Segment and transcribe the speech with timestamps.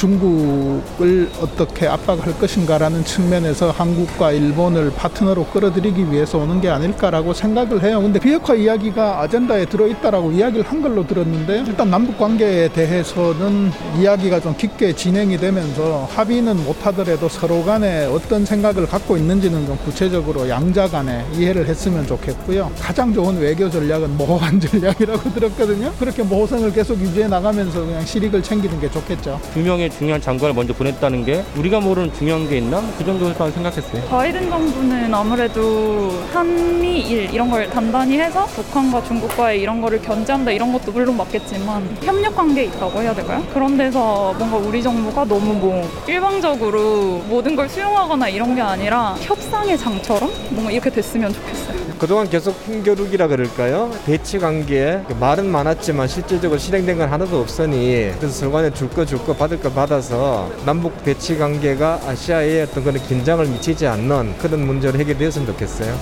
[0.00, 8.00] 중국을 어떻게 압박할 것인가라는 측면에서 한국과 일본을 파트너로 끌어들이기 위해서 오는 게 아닐까라고 생각을 해요.
[8.00, 14.56] 근데 비핵화 이야기가 아젠다에 들어있다라고 이야기를 한 걸로 들었는데 일단 남북 관계에 대해서는 이야기가 좀
[14.56, 21.26] 깊게 진행이 되면서 합의는 못하더라도 서로 간에 어떤 생각을 갖고 있는지는 좀 구체적으로 양자 간에
[21.34, 22.70] 이해를 했으면 좋겠고요.
[22.80, 25.92] 가장 좋은 외교 전략은 모호한 전략이라고 들었거든요.
[25.98, 29.38] 그렇게 모호성을 계속 유지해 나가면서 그냥 실익을 챙기는 게 좋겠죠.
[29.52, 32.82] 두 명의 중요한 장관을 먼저 보냈다는 게 우리가 모르는 중요한 게 있나?
[32.98, 34.02] 그 정도만 생각했어요.
[34.08, 40.92] 바이든 정부는 아무래도 한미일 이런 걸 단단히 해서 북한과 중국과의 이런 거를 견제한다 이런 것도
[40.92, 43.42] 물론 맞겠지만 협력 관계에 있다고 해야 될까요?
[43.52, 49.76] 그런 데서 뭔가 우리 정부가 너무 뭐 일방적으로 모든 걸 수용하거나 이런 게 아니라 협상의
[49.76, 51.79] 장처럼 뭔가 이렇게 됐으면 좋겠어요.
[52.00, 53.90] 그동안 계속 힘겨루기라 그럴까요?
[54.06, 59.34] 대치 관계에 말은 많았지만 실질적으로 실행된 건 하나도 없으니 그래서 서간에 줄 거 줄 거
[59.34, 65.46] 받을 거 받아서 남북 대치 관계가 아시아에 어떤 그런 긴장을 미치지 않는 그런 문제로 해결되었으면
[65.48, 65.94] 좋겠어요.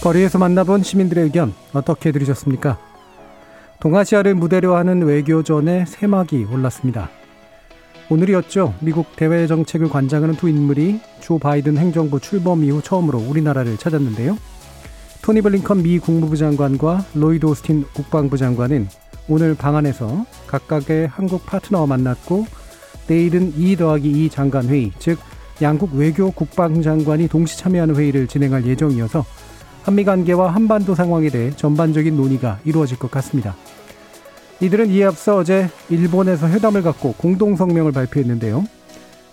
[0.00, 2.78] 거리에서 만나본 시민들의 의견 어떻게 들으셨습니까?
[3.80, 7.10] 동아시아를 무대로 하는 외교전에 새막이 올랐습니다.
[8.10, 8.74] 오늘이었죠.
[8.80, 14.36] 미국 대외 정책을 관장하는 두 인물이 조 바이든 행정부 출범 이후 처음으로 우리나라를 찾았는데요.
[15.22, 18.88] 토니 블링컨 미 국무부 장관과 로이드 오스틴 국방부 장관은
[19.26, 22.46] 오늘 방한에서 각각의 한국 파트너와 만났고
[23.06, 25.18] 내일은 2 더하기 2 장관 회의, 즉
[25.62, 29.24] 양국 외교 국방장관이 동시 참여하는 회의를 진행할 예정이어서
[29.82, 33.54] 한미 관계와 한반도 상황에 대해 전반적인 논의가 이루어질 것 같습니다.
[34.60, 38.64] 이들은 이에 앞서 어제 일본에서 회담을 갖고 공동 성명을 발표했는데요.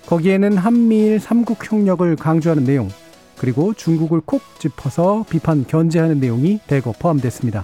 [0.07, 2.89] 거기에는 한미일 삼국 협력을 강조하는 내용,
[3.37, 7.63] 그리고 중국을 콕 짚어서 비판 견제하는 내용이 대거 포함됐습니다.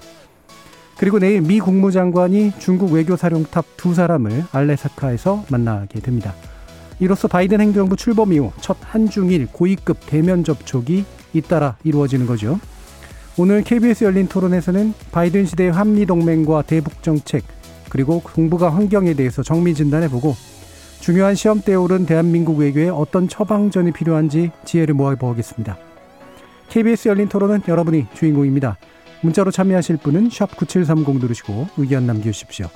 [0.98, 6.34] 그리고 내일 미 국무장관이 중국 외교사령탑 두 사람을 알래사카에서 만나게 됩니다.
[7.00, 12.60] 이로써 바이든 행정부 출범 이후 첫 한중일 고위급 대면 접촉이 잇따라 이루어지는 거죠.
[13.40, 17.44] 오늘 KBS 열린 토론에서는 바이든 시대의 한미 동맹과 대북 정책
[17.88, 20.36] 그리고 동북아 환경에 대해서 정밀 진단해보고
[21.02, 25.78] 중요한 시험대에 오른 대한민국 외교에 어떤 처방전이 필요한지 지혜를 모아보겠습니다.
[26.70, 28.78] KBS 열린 토론은 여러분이 주인공입니다.
[29.22, 32.68] 문자로 참여하실 분은 9730 누르시고 의견 남겨주십시오.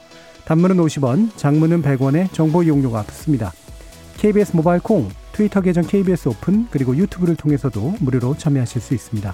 [0.45, 3.51] 단문은 50원, 장문은 100원의 정보 이용료가 붙습니다.
[4.17, 9.33] KBS 모바일 콩, 트위터 계정 KBS 오픈, 그리고 유튜브를 통해서도 무료로 참여하실 수 있습니다.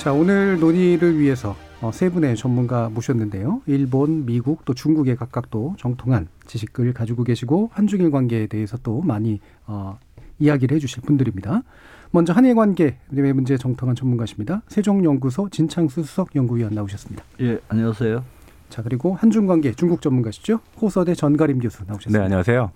[0.00, 3.60] 자, 오늘 논의를 위해서 어, 세 분의 전문가 모셨는데요.
[3.66, 9.40] 일본, 미국, 또 중국에 각각 또 정통한 지식을 가지고 계시고 한중일 관계에 대해서 또 많이
[9.66, 9.98] 어,
[10.38, 11.64] 이야기를 해주실 분들입니다.
[12.12, 14.62] 먼저 한일 관계 내 문제 정통한 전문가십니다.
[14.68, 17.22] 세종연구소 진창수 수석 연구위원 나오셨습니다.
[17.42, 18.24] 예, 안녕하세요.
[18.70, 20.60] 자, 그리고 한중 관계 중국 전문가시죠.
[20.80, 22.18] 호서대 전가림 교수 나오셨습니다.
[22.18, 22.70] 네, 안녕하세요.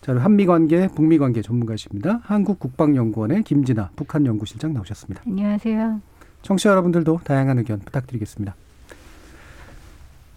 [0.00, 2.20] 자, 한미 관계, 북미 관계 전문가십니다.
[2.22, 5.22] 한국국방연구원의 김진아 북한 연구실장 나오셨습니다.
[5.26, 6.17] 안녕하세요.
[6.48, 8.54] 청취자 여러분들도 다양한 의견 부탁드리겠습니다.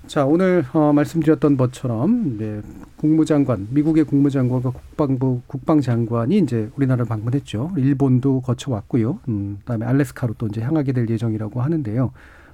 [0.08, 2.62] 자, 오늘 어, 말씀드렸던 것처럼 네,
[2.98, 7.72] 국무장관, 미국의 국무장관과 국방부 국방장관이 이제 우리나라를 방문했죠.
[7.78, 9.20] 일본도 거쳐 왔고요.
[9.30, 12.12] 음, 그다음에 알래스카로 또 이제 향하게 될 예정이라고 하는데요.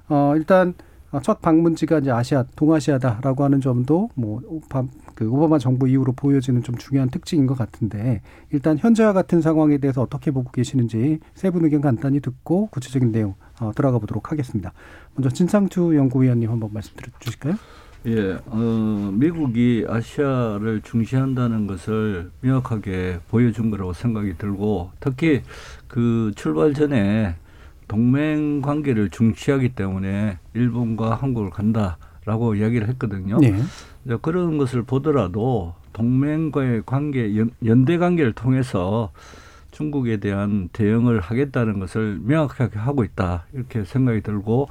[0.08, 0.74] 어, 일단
[1.22, 4.40] 첫 방문지가 이제 아시아, 동아시아다라고 하는 점도 뭐,
[5.14, 8.20] 그 오바마 정부 이후로 보여지는 좀 중요한 특징인 것 같은데
[8.52, 13.34] 일단 현재와 같은 상황에 대해서 어떻게 보고 계시는지 세 분 의견 간단히 듣고 구체적인 내용
[13.60, 14.72] 어, 들어가 보도록 하겠습니다.
[15.14, 17.54] 먼저 진상투 연구위원님 한번 말씀 주실까요?
[18.06, 25.42] 예, 어, 미국이 아시아를 중시한다는 것을 명확하게 보여준 거라고 생각이 들고 특히
[25.88, 27.34] 그 출발 전에
[27.88, 33.38] 동맹 관계를 중시하기 때문에 일본과 한국을 간다라고 이야기를 했거든요.
[33.38, 33.60] 네.
[34.22, 39.10] 그런 것을 보더라도 동맹과의 관계, 연, 연대 관계를 통해서
[39.70, 44.68] 중국에 대한 대응을 하겠다는 것을 명확하게 하고 있다 이렇게 생각이 들고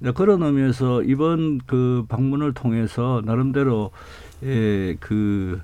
[0.00, 3.92] 이제 그런 의미에서 이번 그 방문을 통해서 나름대로
[4.42, 5.60] 예, 그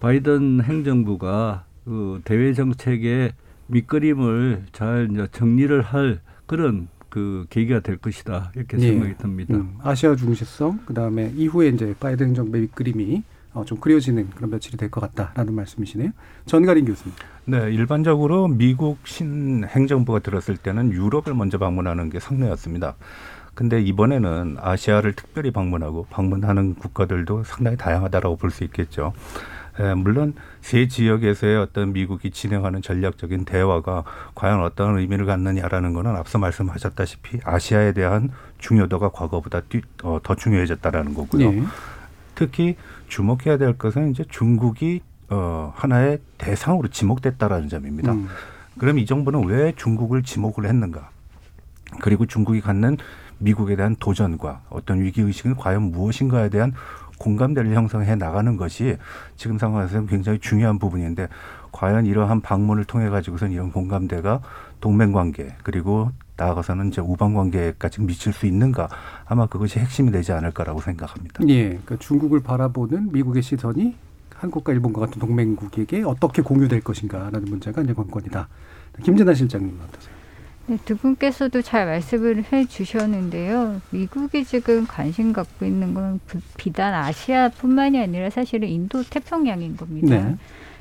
[0.00, 3.32] 바이든 행정부가 그 대외 정책의
[3.66, 6.20] 밑그림을 잘 정리를 할
[6.52, 8.88] 그런 그 계기가 될 것이다 이렇게 예.
[8.88, 9.54] 생각이 듭니다.
[9.54, 13.22] 음, 아시아 중시성 그다음에 이후에 이제 바이든 행정부의 그림이
[13.54, 16.10] 어, 좀 그려지는 그런 며칠이 될 것 같다라는 말씀이시네요.
[16.46, 17.14] 전가린 교수님.
[17.46, 22.94] 네, 일반적으로 미국 신 행정부가 들었을 때는 유럽을 먼저 방문하는 게 상례였습니다.
[23.54, 29.12] 근데 이번에는 아시아를 특별히 방문하고 방문하는 국가들도 상당히 다양하다라고 볼 수 있겠죠.
[29.78, 34.04] 에, 물론 세 지역에서의 어떤 미국이 진행하는 전략적인 대화가
[34.34, 41.14] 과연 어떤 의미를 갖느냐라는 거는 앞서 말씀하셨다시피 아시아에 대한 중요도가 과거보다 뛰, 어, 더 중요해졌다라는
[41.14, 41.52] 거고요.
[41.52, 41.62] 예.
[42.34, 42.76] 특히
[43.08, 48.12] 주목해야 될 것은 이제 중국이 어, 하나의 대상으로 지목됐다라는 점입니다.
[48.12, 48.28] 음,
[48.78, 51.10] 그럼 이 정부는 왜 중국을 지목을 했는가?
[52.00, 52.98] 그리고 중국이 갖는
[53.38, 56.72] 미국에 대한 도전과 어떤 위기 의식은 과연 무엇인가에 대한
[57.22, 58.96] 공감대를 형성해 나가는 것이
[59.36, 61.28] 지금 상황에서는 굉장히 중요한 부분인데
[61.70, 64.40] 과연 이러한 방문을 통해 가지고선 이런 공감대가
[64.80, 68.88] 동맹 관계 그리고 나아가서는 이제 우방 관계까지 미칠 수 있는가
[69.24, 71.44] 아마 그것이 핵심이 되지 않을까라고 생각합니다.
[71.48, 73.94] 예, 그러니까 중국을 바라보는 미국의 시선이
[74.34, 78.48] 한국과 일본과 같은 동맹국에게 어떻게 공유될 것인가라는 문제가 이제 관건이다.
[79.04, 80.21] 김진아 실장님 어떠세요?
[80.66, 83.80] 네, 두 분께서도 잘 말씀을 해 주셨는데요.
[83.90, 90.16] 미국이 지금 관심 갖고 있는 건 부- 비단 아시아뿐만이 아니라 사실은 인도 태평양인 겁니다.
[90.28, 90.36] 네.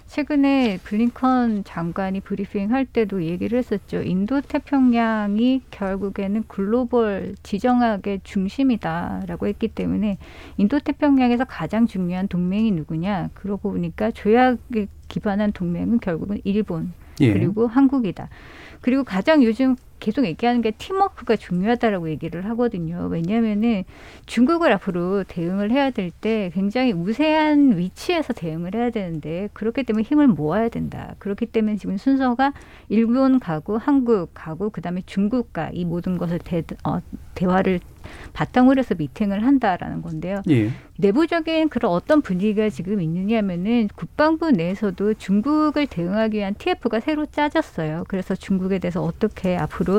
[0.07, 4.01] 최근에 블링컨 장관이 브리핑 할 때도 얘기를 했었죠.
[4.01, 10.17] 인도 태평양이 결국에는 글로벌 지정학의 중심이다라고 했기 때문에
[10.57, 13.29] 인도 태평양에서 가장 중요한 동맹이 누구냐?
[13.33, 16.91] 그러고 보니까 조약에 기반한 동맹은 결국은 일본
[17.21, 17.31] 예.
[17.33, 18.27] 그리고 한국이다.
[18.81, 23.07] 그리고 가장 요즘 계속 얘기하는 게 팀워크가 중요하다라고 얘기를 하거든요.
[23.09, 23.85] 왜냐하면은
[24.25, 30.27] 중국을 앞으로 대응을 해야 될 때 굉장히 우세한 위치에서 대응을 해야 되는데 그렇기 때문에 힘을
[30.27, 31.15] 모아야 된다.
[31.19, 32.53] 그렇기 때문에 지금 순서가
[32.89, 36.99] 일본 가고 한국 가고 그다음에 중국과 이 모든 것을 대, 어,
[37.35, 37.79] 대화를
[38.33, 40.41] 바탕으로 해서 미팅을 한다라는 건데요.
[40.49, 40.71] 예.
[40.97, 48.05] 내부적인 그런 어떤 분위기가 지금 있느냐면은 국방부 내에서도 중국을 대응하기 위한 TF가 새로 짜졌어요.
[48.07, 49.90] 그래서 중국에 대해서 어떻게 앞으로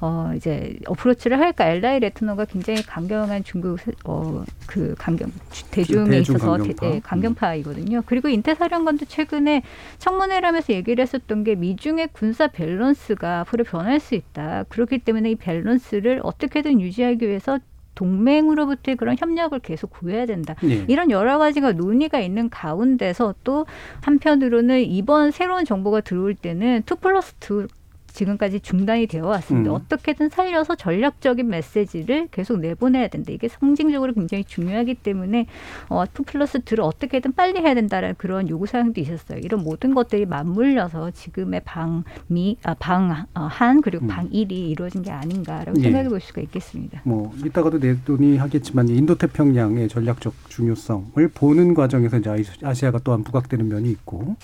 [0.00, 1.66] 어 이제 어프로치를 할까?
[1.68, 5.32] 엘라이 레트너가 굉장히 강경한 중국 어그 강경
[5.70, 6.80] 대중에 대중 있어서 강경파.
[6.80, 8.02] 대, 예, 강경파이거든요.
[8.06, 9.62] 그리고 인태사령관도 최근에
[9.98, 14.64] 청문회라면서 얘기를 했었던 게 미중의 군사 밸런스가 앞으로 변할 수 있다.
[14.68, 17.58] 그렇기 때문에 이 밸런스를 어떻게든 유지하기 위해서
[17.94, 20.54] 동맹으로부터의 그런 협력을 계속 구해야 된다.
[20.64, 20.84] 예.
[20.88, 23.66] 이런 여러 가지가 논의가 있는 가운데서 또
[24.00, 27.66] 한편으로는 이번 새로운 정보가 들어올 때는 two plus two
[28.12, 29.70] 지금까지 중단이 되어 왔습니다.
[29.70, 29.74] 음.
[29.76, 33.32] 어떻게든 살려서 전략적인 메시지를 계속 내보내야 된다.
[33.32, 35.46] 이게 상징적으로 굉장히 중요하기 때문에
[35.88, 39.38] 어, two plus two를 어떻게든 빨리 해야 된다는 그런 요구 사항도 있었어요.
[39.38, 44.08] 이런 모든 것들이 맞물려서 지금의 방미, 아, 방한 그리고 음.
[44.08, 45.82] 방일이 이루어진 게 아닌가라고 예.
[45.84, 47.00] 생각해 볼 수가 있겠습니다.
[47.04, 53.90] 뭐 이따가도 논의하겠지만 인도 태평양의 전략적 중요성을 보는 과정에서 이제 아시- 아시아가 또한 부각되는 면이
[53.90, 54.36] 있고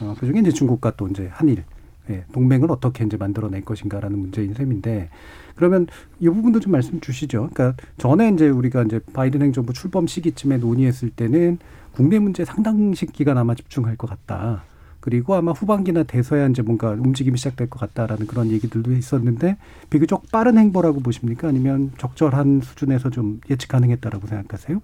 [0.00, 1.64] 어, 그중에 이제 중국과 또 이제 한일
[2.10, 5.08] 예, 동맹을 어떻게 이제 만들어낼 것인가라는 문제인 셈인데
[5.54, 5.86] 그러면
[6.18, 7.50] 이 부분도 좀 말씀 주시죠.
[7.52, 11.58] 그러니까 전에 이제 우리가 이제 바이든 행정부 출범 시기쯤에 논의했을 때는
[11.92, 14.64] 국내 문제 상당식 기간 아마 집중할 것 같다.
[15.00, 19.56] 그리고 아마 후반기나 돼서야 이제 뭔가 움직임이 시작될 것 같다라는 그런 얘기들도 있었는데
[19.90, 21.48] 비교적 빠른 행보라고 보십니까?
[21.48, 24.80] 아니면 적절한 수준에서 좀 예측 가능했다라고 생각하세요?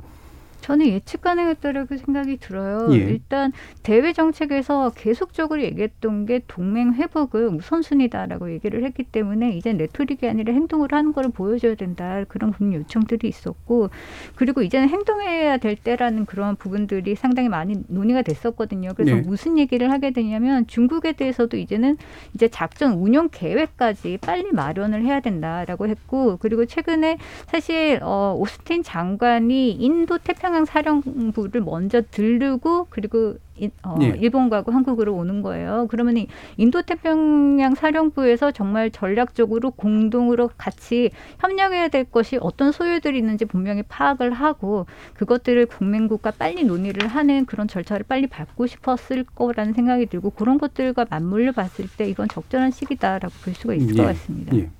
[0.60, 2.88] 저는 예측 가능했다라고 생각이 들어요.
[2.92, 2.96] 예.
[2.96, 10.52] 일단 대외 정책에서 계속적으로 얘기했던 게 동맹 회복을 우선순위다라고 얘기를 했기 때문에 이제 레토릭이 아니라
[10.52, 13.90] 행동으로 하는 거를 보여줘야 된다 그런 그런 요청들이 있었고
[14.34, 18.90] 그리고 이제는 행동해야 될 때라는 그런 부분들이 상당히 많이 논의가 됐었거든요.
[18.96, 19.20] 그래서 네.
[19.22, 21.96] 무슨 얘기를 하게 되냐면 중국에 대해서도 이제는
[22.34, 29.72] 이제 작전 운용 계획까지 빨리 마련을 해야 된다라고 했고 그리고 최근에 사실 어, 오스틴 장관이
[29.72, 34.14] 인도 태평 양 사령부를 먼저 들르고 그리고 이- 어, 예.
[34.20, 35.88] 일본 가고 한국으로 오는 거예요.
[35.90, 43.44] 그러면 이 인도 태평양 사령부에서 정말 전략적으로 공동으로 같이 협력해야 될 것이 어떤 소요들이 있는지
[43.46, 50.06] 분명히 파악을 하고 그것들을 국민국과 빨리 논의를 하는 그런 절차를 빨리 밟고 싶었을 거라는 생각이
[50.06, 54.56] 들고 그런 것들과 맞물려 봤을 때 이건 적절한 시기다라고 볼 수가 있을 것 같습니다.
[54.56, 54.70] 예.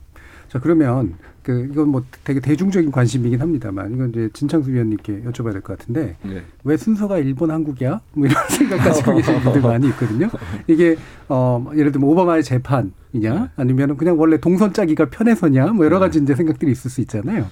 [0.48, 5.60] 자 그러면 그 이건 뭐 되게 대중적인 관심이긴 합니다만 이건 이제 진창수 위원님께 여쭤봐야 될
[5.62, 6.42] 것 같은데 네.
[6.64, 8.00] 왜 순서가 일본 한국이야?
[8.14, 10.28] 뭐 이런 생각 가지고 계시는 분들 많이 있거든요.
[10.66, 10.96] 이게
[11.28, 16.34] 어 예를 들면 오바마의 재판이냐 아니면 그냥 원래 동선 짜기가 편해서냐 뭐 여러 가지 이제
[16.34, 17.46] 생각들이 있을 수 있잖아요.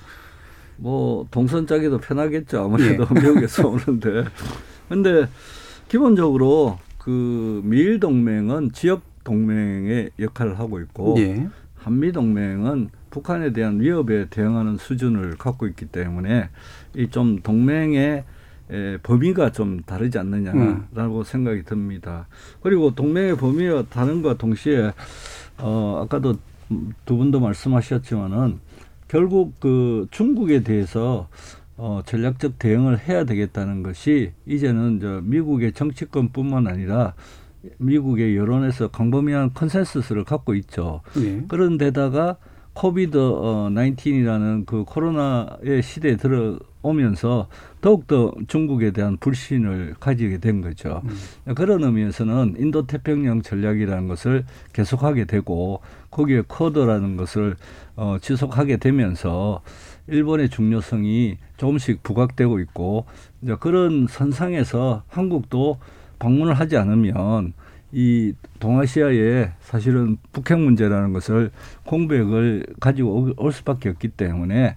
[0.79, 2.61] 뭐 동선 짜기도 편하겠죠.
[2.65, 4.25] 아무래도 미국에서 오는데.
[4.88, 5.26] 근데
[5.88, 11.49] 기본적으로 그 미일 동맹은 지역 동맹의 역할을 하고 있고 예.
[11.87, 16.49] 한미 동맹은 북한에 대한 위협에 대응하는 수준을 갖고 있기 때문에
[16.97, 18.25] 이 좀 동맹의
[18.73, 22.26] 에, 범위가 좀 다르지 않느냐라고 생각이 듭니다.
[22.61, 24.90] 그리고 동맹의 범위가 다른 것과 동시에
[25.59, 26.35] 어 아까도
[27.05, 28.59] 두 분도 말씀하셨지만은
[29.07, 31.28] 결국 그 중국에 대해서
[31.76, 37.14] 어 전략적 대응을 해야 되겠다는 것이 이제는 저 미국의 정치권뿐만 아니라
[37.78, 41.00] 미국의 여론에서 광범위한 컨센서스를 갖고 있죠.
[41.18, 41.42] 예.
[41.49, 42.37] 그런데다가
[42.76, 47.49] COVID 어, 19이라는 그 코로나의 시대에 들어오면서
[47.80, 51.02] 더욱더 중국에 대한 불신을 가지게 된 거죠.
[51.54, 54.44] 그런 의미에서는 인도 태평양 전략이라는 것을
[54.75, 55.80] 계속하게 되고
[56.11, 57.56] 거기에 쿼드라는 것을
[57.96, 59.62] 어, 지속하게 되면서
[60.08, 63.06] 일본의 중요성이 조금씩 부각되고 있고
[63.40, 65.78] 이제 그런 선상에서 한국도
[66.18, 67.52] 방문을 하지 않으면
[67.92, 71.50] 이 동아시아에 사실은 북핵 문제라는 것을
[71.85, 74.76] 공백을 가지고 올 수밖에 없기 때문에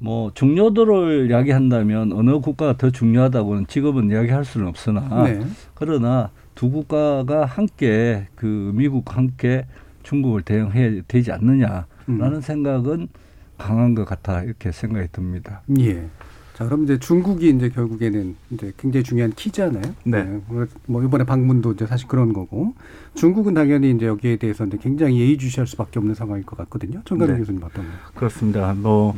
[0.00, 5.40] 뭐 중요도를 이야기한다면 어느 국가가 더 중요하다고는 지금은 이야기할 수는 없으나 네.
[5.74, 9.66] 그러나 두 국가가 함께 그 미국 함께
[10.02, 12.40] 중국을 대응해야 되지 않느냐라는 음.
[12.40, 13.08] 생각은
[13.56, 15.62] 강한 것 같아 이렇게 생각이 듭니다.
[15.78, 16.06] 예.
[16.54, 19.82] 자, 그럼 이제 중국이 이제 결국에는 이제 굉장히 중요한 키잖아요.
[20.04, 20.40] 네.
[20.86, 22.74] 뭐 이번에 방문도 이제 사실 그런 거고
[23.14, 27.02] 중국은 당연히 이제 여기에 대해서 이제 굉장히 예의주시할 수밖에 없는 상황일 것 같거든요.
[27.04, 27.40] 정가림 네.
[27.40, 27.98] 교수님 어떤가요?
[28.14, 28.72] 그렇습니다.
[28.74, 29.16] 뭐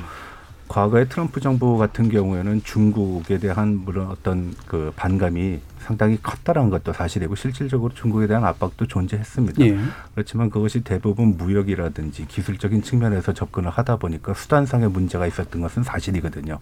[0.68, 7.37] 과거의 트럼프 정부 같은 경우에는 중국에 대한 물론 어떤 그 반감이 상당히 컸다라는 것도 사실이고
[7.37, 9.64] 실질적으로 중국에 대한 압박도 존재했습니다.
[9.64, 9.78] 예.
[10.14, 16.58] 그렇지만 그것이 대부분 무역이라든지 기술적인 측면에서 접근을 하다 보니까 수단상의 문제가 있었던 것은 사실이거든요.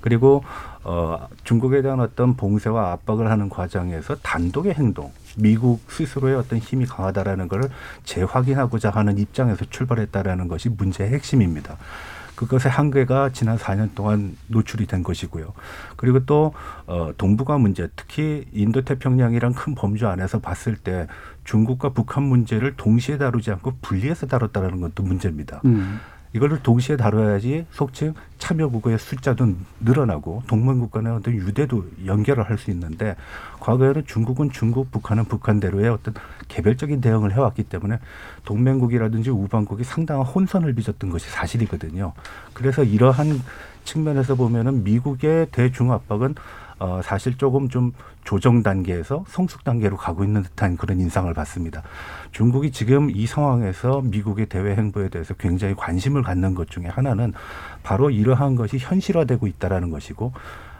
[0.00, 0.44] 그리고
[0.84, 7.48] 어 중국에 대한 어떤 봉쇄와 압박을 하는 과정에서 단독의 행동, 미국 스스로의 어떤 힘이 강하다라는
[7.48, 7.70] 것을
[8.04, 11.76] 재확인하고자 하는 입장에서 출발했다라는 것이 문제의 핵심입니다.
[12.40, 15.52] 그것의 한계가 지난 4년 동안 노출이 된 것이고요.
[15.96, 16.54] 그리고 또
[16.86, 21.06] 어, 동북아 문제, 특히 인도 태평양이란 큰 범주 안에서 봤을 때
[21.44, 25.60] 중국과 북한 문제를 동시에 다루지 않고 분리해서 다뤘다는 것도 문제입니다.
[25.66, 26.00] 음.
[26.32, 33.16] 이거를 동시에 다뤄야지 속칭 참여국의 숫자도 늘어나고 동맹국 간의 어떤 유대도 연결을 할 수 있는데
[33.60, 36.14] 과거에는 중국은 중국, 북한은 북한대로의 어떤
[36.48, 37.98] 개별적인 대응을 해왔기 때문에
[38.44, 42.12] 동맹국이라든지 우방국이 상당한 혼선을 빚었던 것이 사실이거든요.
[42.52, 43.40] 그래서 이러한
[43.84, 46.34] 측면에서 보면은 미국의 대중 압박은
[46.80, 47.92] 어, 사실 조금 좀
[48.24, 51.82] 조정 단계에서 성숙 단계로 가고 있는 듯한 그런 인상을 받습니다.
[52.32, 57.34] 중국이 지금 이 상황에서 미국의 대외 행보에 대해서 굉장히 관심을 갖는 것 중에 하나는
[57.82, 60.32] 바로 이러한 것이 현실화되고 있다라는 것이고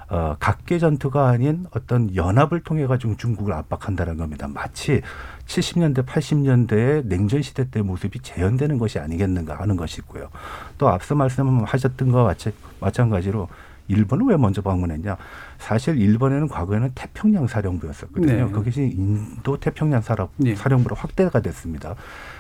[0.08, 4.48] 어, 각계 전투가 아닌 어떤 연합을 통해 가지고 중국을 압박한다는 겁니다.
[4.48, 5.02] 마치
[5.46, 10.30] 70년대, 80년대의 냉전 시대 때 모습이 재현되는 것이 아니겠는가 하는 것이고요.
[10.78, 12.34] 또 앞서 말씀하셨던 것과
[12.80, 13.48] 마찬가지로
[13.90, 15.16] 일본을 왜 먼저 방문했냐?
[15.58, 18.46] 사실 일본에는 과거에는 태평양 사령부였었거든요.
[18.46, 18.50] 네.
[18.52, 20.54] 그것이 인도 태평양 사령, 네.
[20.54, 21.94] 사령부로 확대가 됐습니다.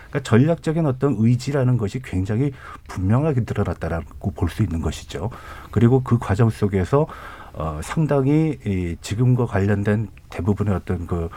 [0.08, 2.52] 그러니까 전략적인 어떤 의지라는 것이 굉장히
[2.88, 5.30] 분명하게 드러났다라고 볼 수 있는 것이죠.
[5.70, 7.06] 그리고 그 과정 속에서
[7.52, 11.28] 어, 상당히 이 지금과 관련된 대부분의 어떤 그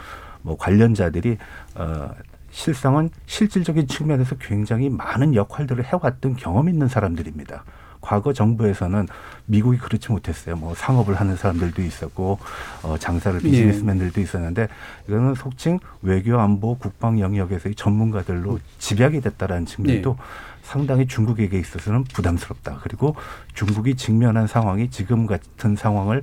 [0.44, 1.38] 뭐 관련자들이
[1.74, 2.10] 어,
[2.50, 7.64] 실상은 실질적인 측면에서 굉장히 많은 역할들을 해왔던 경험 있는 사람들입니다.
[8.04, 9.08] 과거 정부에서는
[9.46, 10.56] 미국이 그렇지 못했어요.
[10.56, 12.38] 뭐 상업을 하는 사람들도 있었고
[12.82, 13.50] 어, 장사를 예.
[13.50, 14.68] 비즈니스맨들도 있었는데
[15.08, 20.18] 이거는 속칭 외교 안보 국방 영역에서의 전문가들로 집약이 됐다라는 측면도
[20.62, 22.80] 상당히 중국에게 있어서는 부담스럽다.
[22.82, 23.16] 그리고
[23.54, 26.22] 중국이 직면한 상황이 지금 같은 상황을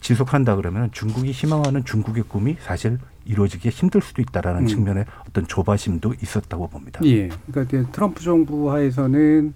[0.00, 4.66] 지속한다 그러면 중국이 희망하는 중국의 꿈이 사실 이루어지기 힘들 수도 있다라는 음.
[4.66, 7.00] 측면의 어떤 조바심도 있었다고 봅니다.
[7.04, 7.28] 예.
[7.52, 9.54] 그러니까 트럼프 정부 하에서는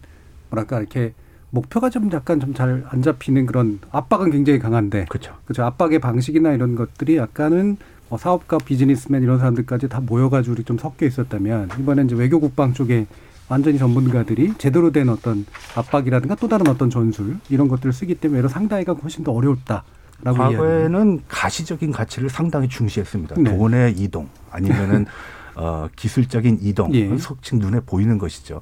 [0.51, 1.15] 뭐랄까 이렇게
[1.55, 5.35] 목표가 좀 약간 좀 잘 안 잡히는 그런 압박은 굉장히 강한데 그렇죠.
[5.45, 7.77] 그죠 압박의 방식이나 이런 것들이 약간은
[8.09, 13.07] 뭐 사업가 비즈니스맨 이런 사람들까지 다 모여가지고 좀 섞여 있었다면 이번에 이제 외교 국방 쪽에
[13.49, 18.49] 완전히 전문가들이 제대로 된 어떤 압박이라든가 또 다른 어떤 전술 이런 것들을 쓰기 때문에 이런
[18.49, 19.83] 상당히가 훨씬 더 이해하는
[20.25, 23.37] 과거에는 가시적인 가치를 상당히 중시했습니다.
[23.39, 23.57] 네.
[23.57, 25.07] 돈의 이동 아니면은
[25.57, 27.17] 어, 기술적인 이동 예.
[27.17, 28.61] 속칭 눈에 보이는 것이죠.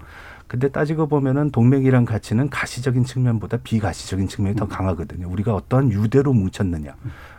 [0.53, 5.27] 근데 따지고 보면은 동맹이란 가치는 가시적인 측면보다 비가시적인 측면이 더 강하거든요.
[5.31, 6.95] 우리가 어떠한 유대로 뭉쳤느냐.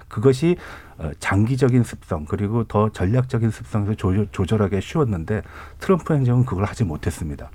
[0.08, 0.58] 그것이
[0.98, 5.44] 어, 장기적인 습성 그리고 더 전략적인 습성에서 조절, 조절 하기 쉬웠는데
[5.80, 7.52] 트럼프 행정은 그걸 하지 못했습니다.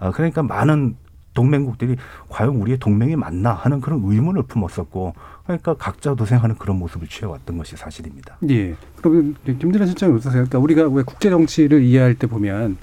[0.00, 0.96] 아, 그러니까 많은
[1.34, 1.94] 동맹국들이
[2.28, 7.76] 과연 우리의 동맹이 맞나 하는 그런 의문을 품었었고 그러니까 각자 도생하는 그런 모습을 취해왔던 것이
[7.76, 8.38] 사실입니다.
[8.50, 8.74] 예.
[8.96, 10.46] 그러면 김진아 실장님 어떠세요?
[10.46, 12.76] 그러니까 우리가 왜 국제 정치를 이해할 때 보면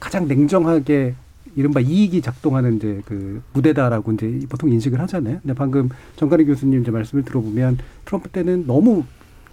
[0.00, 1.16] 가장 냉정하게
[1.56, 5.38] 이른바 이익이 작동하는 이제 그 무대다라고 이제 보통 인식을 하잖아요.
[5.42, 9.04] 근데 방금 정가리 교수님 이제 말씀을 들어보면 트럼프 때는 너무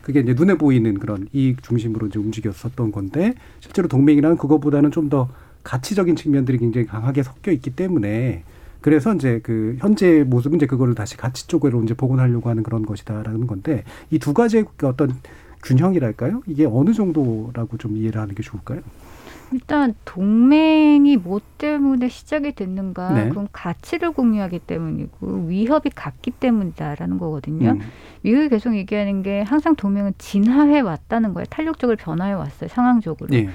[0.04, 5.30] 그게 이제 눈에 보이는 그런 이익 중심으로 이제 움직였었던 건데 실제로 동맹이랑 그거보다는 좀 더
[5.64, 8.44] 가치적인 측면들이 굉장히 강하게 섞여 있기 때문에
[8.82, 13.48] 그래서 이제 그 현재 모습은 이제 그거를 다시 가치 쪽으로 이제 복원하려고 하는 그런 것이다라는
[13.48, 15.14] 건데 이 두 가지의 그 어떤
[15.64, 16.42] 균형이랄까요?
[16.48, 18.82] 이게 어느 정도라고 좀 이해를 하는 게 좋을까요?
[19.54, 23.14] 일단 동맹이 뭐 때문에 시작이 됐는가?
[23.14, 23.30] 네.
[23.30, 27.72] 그럼 가치를 공유하기 때문이고 위협이 같기 때문이다라는 거거든요.
[27.72, 27.82] 음.
[28.24, 31.46] 미국이 계속 얘기하는 게 항상 동맹은 진화해 왔다는 거예요.
[31.50, 32.68] 탄력적으로 변화해 왔어요.
[32.68, 33.34] 상황적으로.
[33.36, 33.50] 예.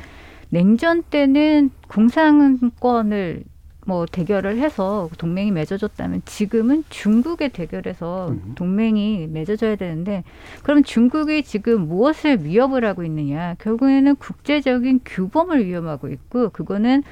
[0.50, 3.44] 냉전 때는 공산권을
[3.88, 8.52] 뭐 대결을 해서 동맹이 맺어졌다면 지금은 중국의 대결에서 음.
[8.54, 10.24] 동맹이 맺어져야 되는데
[10.62, 17.02] 그럼 중국이 지금 무엇을 위협을 하고 있느냐 결국에는 국제적인 규범을 위험하고 있고 그거는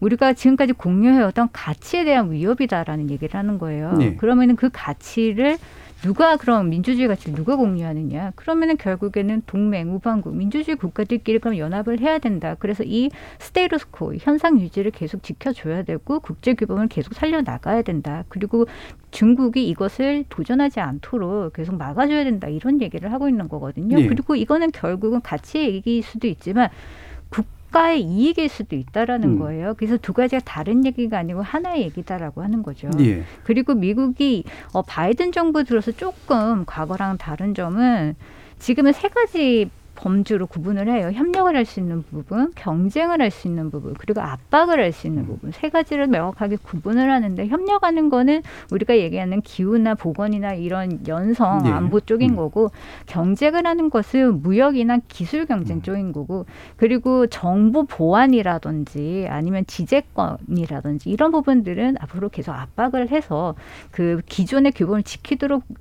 [0.00, 3.92] 우리가 지금까지 공유해왔던 가치에 대한 위협이다라는 얘기를 하는 거예요.
[3.92, 4.16] 네.
[4.16, 5.56] 그러면은 그 가치를
[6.04, 8.32] 누가 그럼 민주주의 가치를 누가 공유하느냐?
[8.36, 12.56] 그러면은 결국에는 동맹, 우방국, 민주주의 국가들끼리 그럼 연합을 해야 된다.
[12.58, 13.08] 그래서 이
[13.38, 18.24] 스테이러스코 현상 유지를 계속 지켜줘야 되고 국제 규범을 계속 살려 나가야 된다.
[18.28, 18.66] 그리고
[19.12, 22.48] 중국이 이것을 도전하지 않도록 계속 막아줘야 된다.
[22.48, 23.98] 이런 얘기를 하고 있는 거거든요.
[23.98, 24.06] 예.
[24.06, 26.68] 그리고 이거는 결국은 가치의 얘기일 수도 있지만
[27.74, 29.38] 국가의 이익일 수도 있다라는 음.
[29.40, 29.74] 거예요.
[29.76, 32.88] 그래서 두 가지가 다른 얘기가 아니고 하나의 얘기다라고 하는 거죠.
[33.00, 33.24] 예.
[33.42, 38.14] 그리고 미국이 어, 바이든 정부 들어서 조금 과거랑 다른 점은
[38.60, 39.68] 지금은 세 가지
[40.08, 41.10] 범주로 구분을 해요.
[41.14, 45.24] 협력을 할 수 있는 부분, 경쟁을 할 수 있는 부분, 그리고 압박을 할 수 있는
[45.26, 45.50] 부분.
[45.50, 51.70] 세 가지를 명확하게 구분을 하는데 협력하는 거는 우리가 얘기하는 기후나 보건이나 이런 연성 네.
[51.70, 52.36] 안보 쪽인 음.
[52.36, 52.70] 거고
[53.06, 55.46] 경쟁을 하는 것은 무역이나 기술 음.
[55.46, 56.44] 경쟁 쪽인 거고
[56.76, 63.54] 그리고 정보 보안이라든지 아니면 지재권이라든지 이런 부분들은 앞으로 계속 압박을 해서
[63.90, 65.74] 그 기존의 규범을 지키도록 이-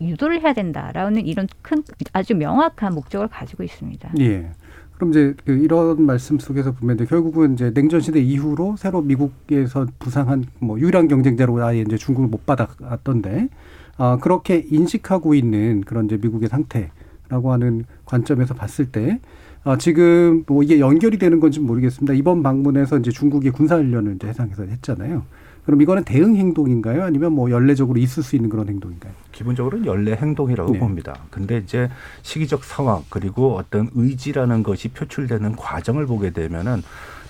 [0.00, 1.82] 유도를 해야 된다라는 이런 큰
[2.12, 4.12] 아주 명확한 목적을 가지고 있습니다.
[4.20, 4.50] 예.
[4.94, 9.86] 그럼 이제 그 이런 말씀 속에서 보면 이제 결국은 이제 냉전 시대 이후로 새로 미국에서
[9.98, 13.48] 부상한 뭐 유일한 경쟁자로 아예 이제 중국을 못 받아왔던데
[13.96, 19.20] 아 그렇게 인식하고 있는 그런 이제 미국의 상태라고 하는 관점에서 봤을 때
[19.64, 22.14] 아, 지금 뭐 이게 연결이 되는 건지 는 모르겠습니다.
[22.14, 25.24] 이번 방문에서 이제 중국이 군사 훈련을 이제 해상에서 했잖아요.
[25.64, 27.04] 그럼 이거는 대응 행동인가요?
[27.04, 29.12] 아니면 뭐 연례적으로 있을 수 있는 그런 행동인가요?
[29.30, 30.78] 기본적으로는 연례 행동이라고 네.
[30.78, 31.20] 봅니다.
[31.30, 31.88] 근데 이제
[32.22, 36.82] 시기적 상황 그리고 어떤 의지라는 것이 표출되는 과정을 보게 되면은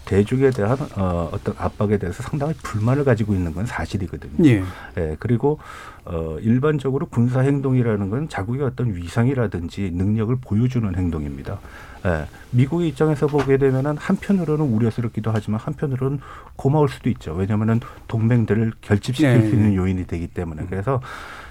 [0.05, 4.45] 대중에 대한 어, 어떤 압박에 대해서 상당히 불만을 가지고 있는 건 사실이거든요.
[4.49, 4.63] 예.
[4.97, 5.59] 예, 그리고
[6.05, 11.59] 어, 일반적으로 군사 행동이라는 건 자국의 어떤 위상이라든지 능력을 보여주는 행동입니다.
[12.05, 16.19] 예, 미국의 입장에서 보게 되면은 한편으로는 우려스럽기도 하지만 한편으로는
[16.57, 17.33] 고마울 수도 있죠.
[17.33, 19.49] 왜냐하면은 동맹들을 결집시킬 네.
[19.49, 21.01] 수 있는 요인이 되기 때문에 그래서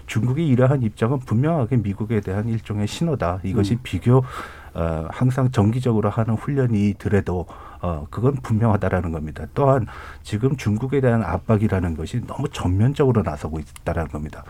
[0.08, 3.40] 중국이 이러한 입장은 분명하게 미국에 대한 일종의 신호다.
[3.44, 3.80] 이것이 음.
[3.82, 4.24] 비교
[4.74, 7.46] 어, 항상 정기적으로 하는 훈련이더라도
[7.82, 9.46] 어, 그건 분명하다라는 겁니다.
[9.54, 9.88] 또한
[10.24, 14.44] 지금 중국에 대한 압박이라는 것이 너무 전면적으로 나서고 있다라는 겁니다.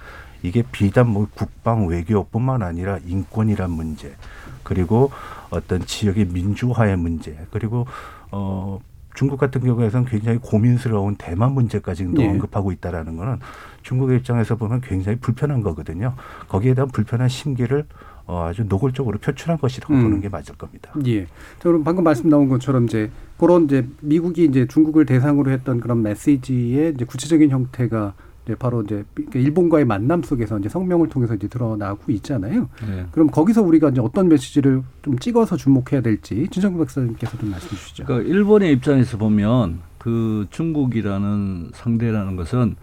[0.43, 4.15] 이게 비단 뭐 국방 외교뿐만 아니라 인권이란 문제
[4.63, 5.11] 그리고
[5.49, 7.85] 어떤 지역의 민주화의 문제 그리고
[8.31, 8.79] 어
[9.13, 12.27] 중국 같은 경우에는 굉장히 고민스러운 대만 문제까지도 예.
[12.27, 13.39] 언급하고 있다라는 거는
[13.83, 16.15] 중국의 입장에서 보면 굉장히 불편한 거거든요.
[16.47, 17.85] 거기에 대한 불편한 심기를
[18.25, 20.03] 어, 아주 노골적으로 표출한 것이라고 음.
[20.03, 20.91] 보는 게 맞을 겁니다.
[21.05, 21.25] 예.
[21.25, 26.01] 자, 그럼 방금 말씀 나온 것처럼 이제 그런 이제 미국이 이제 중국을 대상으로 했던 그런
[26.01, 28.13] 메시지의 이제 구체적인 형태가
[28.45, 32.69] 이제 바로 이제 그 일본과의 만남 속에서 이제 성명을 통해서 이제 드러나고 있잖아요.
[32.87, 33.05] 네.
[33.11, 38.05] 그럼 거기서 우리가 이제 어떤 메시지를 좀 찍어서 주목해야 될지 진정구 박사님께서 좀 말씀해 주시죠.
[38.05, 42.75] 그러니까 일본의 입장에서 보면 그 중국이라는 상대라는 것은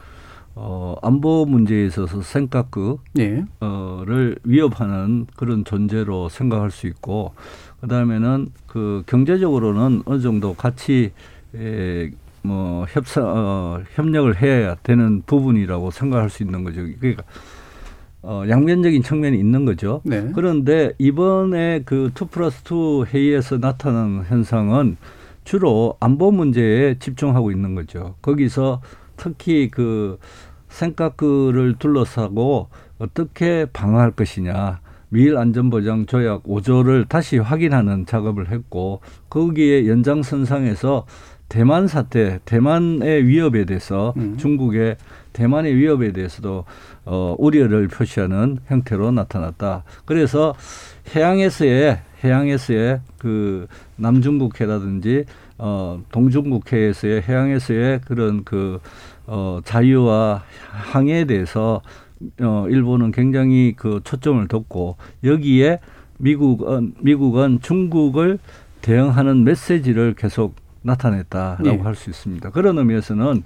[0.61, 3.45] 어, 안보 문제에 있어서 생각그 예.
[3.61, 7.33] 어를 위협하는 그런 존재로 생각할 수 있고
[7.81, 11.13] 그다음에는 그 경제적으로는 어느 정도 같이
[11.55, 12.11] 에,
[12.43, 16.83] 뭐 협사 어, 협력을 해야 되는 부분이라고 생각할 수 있는 거죠.
[16.99, 17.23] 그러니까
[18.23, 20.01] 어, 양면적인 측면이 있는 거죠.
[20.05, 20.29] 네.
[20.35, 24.97] 그런데 이번에 그 two plus two 회의에서 나타난 현상은
[25.45, 28.17] 주로 안보 문제에 집중하고 있는 거죠.
[28.23, 28.83] 거기서
[29.19, 30.19] 특히 그
[30.69, 34.81] 센카쿠를 둘러싸고 어떻게 방어할 것이냐.
[35.11, 39.01] 미일 안전보장 조약 5조를 다시 확인하는 작업을 했고
[39.31, 41.07] 거기에 연장선상에서
[41.49, 44.37] 대만 사태, 대만의 위협에 대해서 음.
[44.37, 44.97] 중국의
[45.33, 46.65] 대만의 위협에 대해서도
[47.07, 49.85] 어, 우려를 표시하는 형태로 나타났다.
[50.05, 50.55] 그래서
[51.15, 55.25] 해양에서의 해양에서의 그 남중국해라든지
[55.57, 58.81] 어, 동중국해에서의 해양에서의 그런 그
[59.29, 61.83] 어, 자유와 항해에 대해서
[62.41, 65.79] 어, 일본은 굉장히 그 초점을 뒀고 여기에
[66.19, 68.39] 미국은 미국은 중국을
[68.81, 71.77] 대응하는 메시지를 계속 나타냈다라고 예.
[71.77, 72.51] 할수 있습니다.
[72.51, 73.43] 그런 의미에서는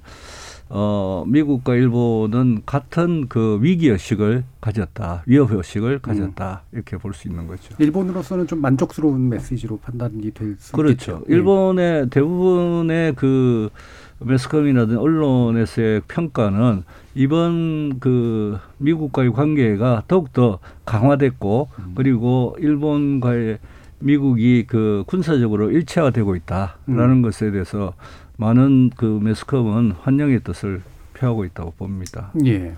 [0.74, 7.46] 어, 미국과 일본은 같은 그 위기 의식을 가졌다, 위협 의식을 가졌다 이렇게 볼 수 있는
[7.46, 7.74] 거죠.
[7.78, 10.92] 일본으로서는 좀 만족스러운 메시지로 판단이 될수 그렇죠.
[10.92, 11.24] 있겠죠.
[11.28, 11.34] 예.
[11.34, 13.68] 일본의 대부분의 그
[14.24, 21.92] 매스컴이라든 언론에서의 평가는 이번 그 미국과의 관계가 더욱더 강화됐고 음.
[21.94, 23.58] 그리고 일본과의
[23.98, 27.22] 미국이 그 군사적으로 일체화되고 있다라는 음.
[27.22, 27.94] 것에 대해서
[28.36, 30.82] 많은 그 매스컴은 환영의 뜻을
[31.14, 32.32] 표하고 있다고 봅니다.
[32.44, 32.74] 예.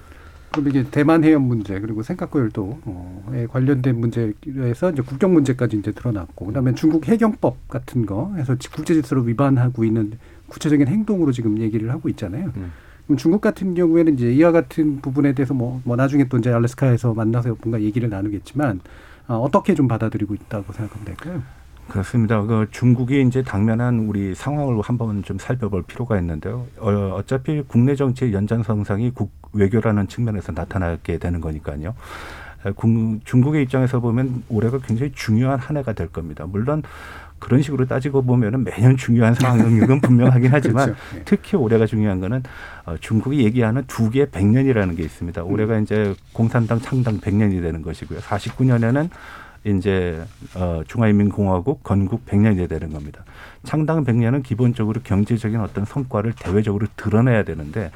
[0.55, 6.47] 그럼 이게 대만 해협 문제 그리고 생각과 열도에 관련된 문제에서 이제 국경 문제까지 이제 드러났고
[6.47, 10.13] 그다음에 중국 해경법 같은 거 해서 국제 질서를 위반하고 있는
[10.49, 12.51] 구체적인 행동으로 지금 얘기를 하고 있잖아요.
[12.57, 12.73] 음.
[13.07, 17.15] 그럼 중국 같은 경우에는 이제 이와 같은 부분에 대해서 뭐, 뭐 나중에 또 이제 알래스카에서
[17.15, 18.81] 만나서 뭔가 얘기를 나누겠지만
[19.29, 21.43] 어, 어떻게 좀 받아들이고 있다고 생각하면 될까요?
[21.89, 22.41] 그렇습니다.
[22.43, 26.67] 그 중국이 이제 당면한 우리 상황을 한번 좀 살펴볼 필요가 있는데요.
[26.79, 31.95] 어, 어차피 국내 정치의 연장선상이 국 외교라는 측면에서 나타나게 되는 거니까요.
[33.25, 36.47] 중국의 입장에서 보면 올해가 굉장히 중요한 한 해가 될 겁니다.
[36.47, 36.83] 물론
[37.45, 41.17] 그런 식으로 따지고 보면은 매년 중요한 상황은 분명하긴 하지만 그렇죠.
[41.17, 41.23] 예.
[41.27, 42.43] 특히 올해가 중요한 거는
[42.87, 45.45] 어, 중국이 얘기하는 두 개의 백년이라는 게 있습니다.
[45.45, 48.21] 올해가 이제 공산당 창당 백년이 되는 것이고요.
[48.21, 49.11] 49년에는
[49.65, 53.25] 이제 어, 중화인민공화국 건국 100년이 되는 겁니다.
[53.63, 57.91] 창당 100년은 기본적으로 경제적인 어떤 성과를 대외적으로 드러내야 되는데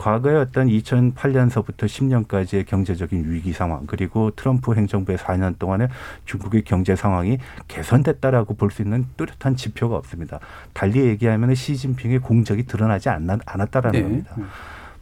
[0.00, 5.90] 과거에 어떤 2008년서부터 10년까지의 경제적인 위기 상황 그리고 트럼프 행정부의 4년 동안의
[6.24, 7.36] 중국의 경제 상황이
[7.68, 10.38] 개선됐다라고 볼 수 있는 뚜렷한 지표가 없습니다.
[10.72, 14.02] 달리 얘기하면 시진핑의 공적이 드러나지 않았다라는 네.
[14.02, 14.36] 겁니다.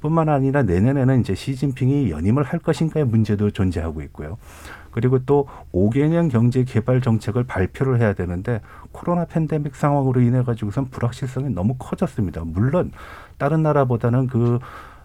[0.00, 4.36] 뿐만 아니라 내년에는 이제 시진핑이 연임을 할 것인가의 문제도 존재하고 있고요.
[4.90, 11.50] 그리고 또 5개년 경제 개발 정책을 발표를 해야 되는데 코로나 팬데믹 상황으로 인해 가지고선 불확실성이
[11.50, 12.42] 너무 커졌습니다.
[12.44, 12.90] 물론
[13.36, 14.58] 다른 나라보다는 그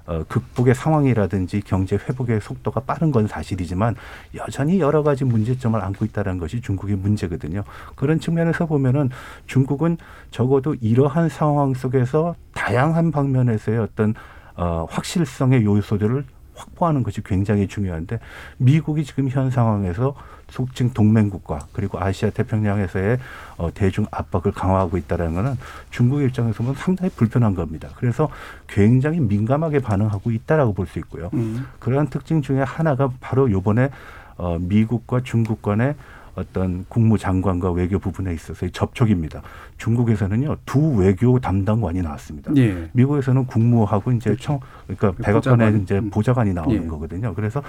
[0.05, 3.95] 어, 극복의 상황이라든지 경제 회복의 속도가 빠른 건 사실이지만
[4.35, 7.63] 여전히 여러 가지 문제점을 안고 있다는 것이 중국의 문제거든요.
[7.95, 9.09] 그런 측면에서 보면은
[9.47, 9.97] 중국은
[10.31, 14.13] 적어도 이러한 상황 속에서 다양한 방면에서의 어떤
[14.55, 18.19] 어, 확실성의 요소들을 확보하는 것이 굉장히 중요한데
[18.57, 20.15] 미국이 지금 현 상황에서
[20.53, 23.17] 속칭 동맹국가 그리고 아시아 태평양에서의
[23.57, 25.57] 어, 대중 압박을 강화하고 있다는 것은
[25.89, 27.89] 중국의 입장에서 보면 상당히 불편한 겁니다.
[27.97, 28.29] 그래서
[28.67, 31.29] 굉장히 민감하게 반응하고 있다라고 볼 수 있고요.
[31.33, 31.65] 음.
[31.79, 33.89] 그러한 특징 중에 하나가 바로 요번에
[34.37, 35.95] 어, 미국과 중국 간의
[36.35, 39.41] 어떤 국무장관과 외교 부분에 있어서의 접촉입니다.
[39.77, 42.51] 중국에서는요 두 외교 담당관이 나왔습니다.
[42.57, 42.89] 예.
[42.93, 45.81] 미국에서는 국무하고 이제 청 그러니까 백악관에 보좌관.
[45.81, 46.09] 이제 음.
[46.09, 46.87] 보좌관이 나오는 예.
[46.87, 47.33] 거거든요.
[47.35, 47.61] 그래서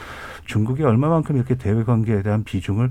[0.47, 2.91] 중국이 얼마만큼 이렇게 대외 관계에 대한 비중을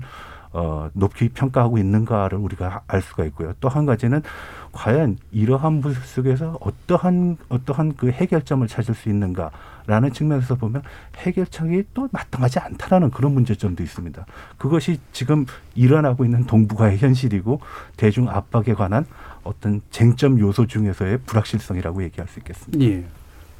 [0.56, 3.52] 어, 높이 평가하고 있는가를 우리가 알 수가 있고요.
[3.60, 4.22] 또 한 가지는
[4.70, 10.82] 과연 이러한 모습 속에서 어떠한 어떠한 그 해결점을 찾을 수 있는가라는 측면에서 보면
[11.16, 14.24] 해결책이 또 마땅하지 않다라는 그런 문제점도 있습니다.
[14.56, 17.60] 그것이 지금 일어나고 있는 동북아의 현실이고
[17.96, 19.06] 대중 압박에 관한
[19.42, 22.84] 어떤 쟁점 요소 중에서의 불확실성이라고 얘기할 수 있겠습니다.
[22.84, 23.04] 예.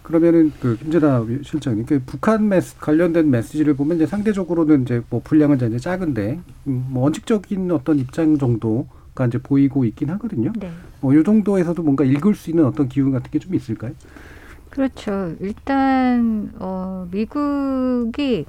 [0.05, 5.57] 그러면은 그 김재나 실장님, 그 북한 메시, 관련된 메시지를 보면 이제 상대적으로는 이제 뭐 분량은
[5.57, 10.53] 이제 작은데 음, 뭐 원칙적인 어떤 입장 정도가 이제 보이고 있긴 하거든요.
[10.61, 10.71] 네.
[11.01, 13.93] 뭐이 정도에서도 뭔가 읽을 수 있는 어떤 기운 같은 게 좀 있을까요?
[14.71, 15.35] 그렇죠.
[15.41, 18.45] 일단 어, 미국이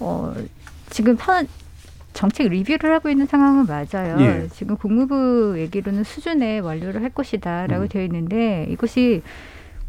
[0.00, 0.34] 어,
[0.90, 1.46] 지금 현
[2.14, 4.16] 정책 리뷰를 하고 있는 상황은 맞아요.
[4.20, 4.48] 예.
[4.52, 7.88] 지금 국무부 얘기로는 수준에 완료를 할 것이다라고 음.
[7.88, 9.22] 되어 있는데 이것이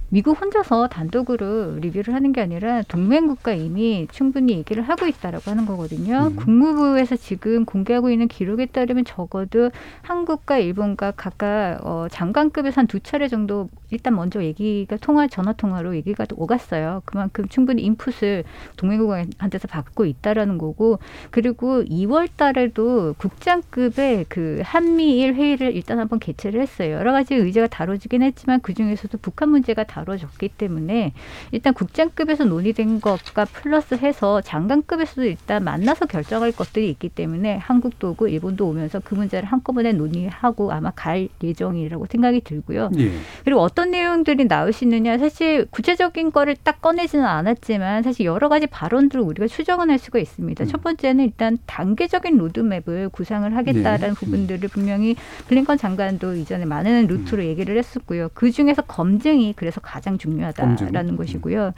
[0.09, 6.29] 미국 혼자서 단독으로 리뷰를 하는 게 아니라 동맹국가 이미 충분히 얘기를 하고 있다라고 하는 거거든요.
[6.31, 6.35] 음.
[6.37, 9.69] 국무부에서 지금 공개하고 있는 기록에 따르면 적어도
[10.03, 15.95] 한국과 일본과 각각 어, 장관급에서 한 두 차례 정도 일단 먼저 얘기가 통화 전화 통화로
[15.95, 17.01] 얘기가 오갔어요.
[17.05, 18.43] 그만큼 충분히 인풋을
[18.75, 20.99] 동맹국한테서 받고 있다라는 거고
[21.31, 26.95] 그리고 2월 달에도 국장급의 그 한미일 회의를 일단 한번 개최를 했어요.
[26.95, 31.13] 여러 가지 의제가 다뤄지긴 했지만 그 중에서도 북한 문제가 다뤄졌기 때문에
[31.51, 38.27] 일단 국장급에서 논의된 것과 플러스 해서 장관급에서도 일단 만나서 결정할 것들이 있기 때문에 한국도 오고
[38.27, 42.91] 일본도 오면서 그 문제를 한꺼번에 논의하고 아마 갈 예정이라고 생각이 들고요.
[42.97, 43.11] 예.
[43.43, 48.65] 그리고 어떤 내용들이 나올 수 있느냐 사실 구체적인 거를 딱 꺼내지는 않았지만 사실 여러 가지
[48.65, 50.65] 발언들을 우리가 추정은 할 수가 있습니다.
[50.65, 54.13] 첫 번째는 일단 단계적인 로드맵을 구상을 하겠다라는 네.
[54.15, 55.15] 부분들을 분명히
[55.47, 58.29] 블링컨 장관도 이전에 많은 루트로 얘기를 했었고요.
[58.33, 61.15] 그 중에서 검증이 그래서 가장 중요하다라는 검증.
[61.15, 61.73] 것이고요.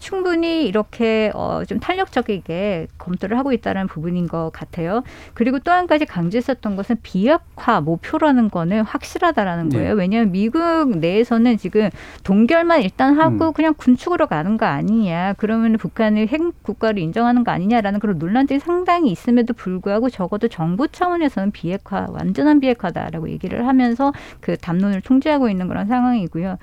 [0.00, 5.04] 충분히 이렇게 어, 좀 탄력적이게 검토를 하고 있다는 부분인 것 같아요.
[5.34, 9.78] 그리고 또 한 가지 강조했었던 것은 비핵화 목표라는 거는 확실하다라는 네.
[9.78, 9.94] 거예요.
[9.94, 11.90] 왜냐하면 미국 내에서는 지금
[12.24, 15.34] 동결만 일단 하고 그냥 군축으로 가는 거 아니냐.
[15.38, 21.50] 그러면 북한을 핵 국가로 인정하는 거 아니냐라는 그런 논란들이 상당히 있음에도 불구하고 적어도 정부 차원에서는
[21.52, 26.58] 비핵화, 완전한 비핵화다라고 얘기를 하면서 그 담론을 통제하고 있는 그런 상황이고요.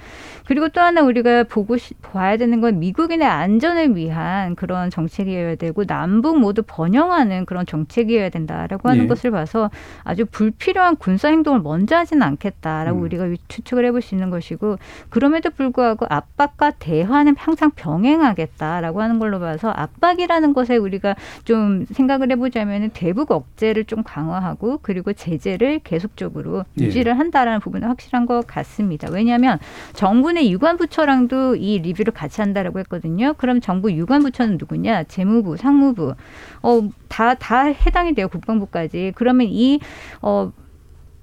[0.46, 5.86] 그리고 또 하나 우리가 보고 시- 봐야 되는 건 미국인의 안전을 위한 그런 정책이어야 되고
[5.86, 9.08] 남북 모두 번영하는 그런 정책이어야 된다라고 하는 예.
[9.08, 9.70] 것을 봐서
[10.04, 13.04] 아주 불필요한 군사 행동을 먼저 하지는 않겠다라고 음.
[13.04, 14.71] 우리가 추측을 해볼 수 있는 것이고
[15.10, 22.92] 그럼에도 불구하고 압박과 대화는 항상 병행하겠다라고 하는 걸로 봐서 압박이라는 것에 우리가 좀 생각을 해보자면
[22.94, 26.86] 대북 억제를 좀 강화하고 그리고 제재를 계속적으로 예.
[26.86, 29.10] 유지를 한다라는 부분은 확실한 것 같습니다.
[29.12, 29.60] 왜냐하면
[29.94, 33.34] 정부 내 유관부처랑도 이 리뷰를 같이 한다라고 했거든요.
[33.38, 35.04] 그럼 정부 유관부처는 누구냐?
[35.04, 36.16] 재무부, 상무부,
[36.64, 38.28] 어, 다, 다 해당이 돼요.
[38.28, 39.14] 국방부까지.
[39.16, 39.80] 그러면 이,
[40.22, 40.52] 어,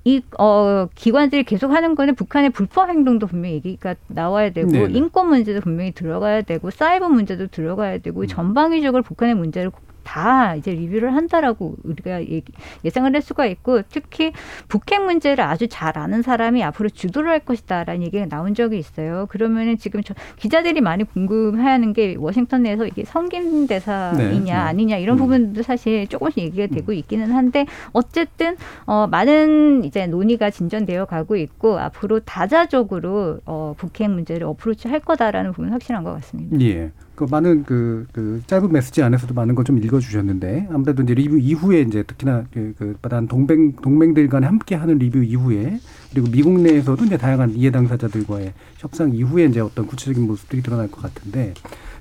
[0.09, 4.95] 이 어, 기관들이 계속 하는 거는 북한의 불법 행동도 분명히 얘기가 나와야 되고 네네.
[4.97, 9.71] 인권 문제도 분명히 들어가야 되고 사이버 문제도 들어가야 되고 전방위적으로 북한의 문제를
[10.09, 14.33] 다 이제 리뷰를 한다라고 우리가 얘기- 예상을 할 수가 있고 특히
[14.67, 19.27] 북핵 문제를 아주 잘 아는 사람이 앞으로 주도를 할 것이다라는 얘기가 나온 적이 있어요.
[19.29, 24.51] 그러면은 지금 저 기자들이 많이 궁금해하는 게 워싱턴 내에서 이게 성김 대사이냐 네, 네.
[24.53, 31.05] 아니냐 이런 부분도 사실 조금씩 얘기가 되고 있기는 한데 어쨌든 어, 많은 이제 논의가 진전되어
[31.05, 36.59] 가고 있고 앞으로 다자적으로 어, 북핵 문제를 어프로치 할 거다라는 부분 은 확실한 것 같습니다.
[36.63, 36.91] 예.
[37.19, 41.81] 그 많은 그, 그 짧은 메시지 안에서도 많은 걸 좀 읽어주셨는데 아무래도 이제 리뷰 이후에
[41.81, 45.81] 이제 특히나 그, 그 다른 동맹 동맹들 간에 함께하는 리뷰 이후에
[46.13, 51.03] 그리고 미국 내에서도 이제 다양한 이해 당사자들과의 협상 이후에 이제 어떤 구체적인 모습들이 드러날 것
[51.03, 51.55] 같은데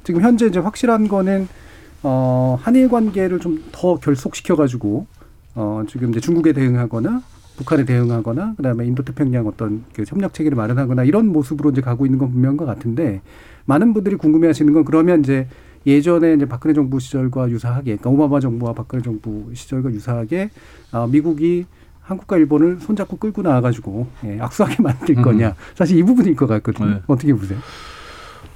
[0.03, 1.47] 지금 현재 이제 확실한 거는
[2.03, 5.07] 어 한일 관계를 좀 더 결속시켜 가지고
[5.55, 7.23] 어 지금 이제 중국에 대응하거나
[7.57, 12.19] 북한에 대응하거나 그다음에 인도 태평양 어떤 그 협력 체계를 마련하거나 이런 모습으로 이제 가고 있는
[12.19, 13.21] 건 분명한 것 같은데
[13.67, 15.47] 많은 분들이 궁금해하시는 건 그러면 이제
[15.85, 20.49] 예전에 이제 박근혜 정부 시절과 유사하게 그러니까 오바마 정부와 박근혜 정부 시절과 유사하게
[20.91, 21.65] 어, 미국이
[22.01, 25.21] 한국과 일본을 손잡고 끌고 나와가지고 예, 악수하게 만들 음.
[25.21, 26.89] 거냐 사실 이 부분일 것 같거든요.
[26.89, 27.01] 네.
[27.07, 27.59] 어떻게 보세요?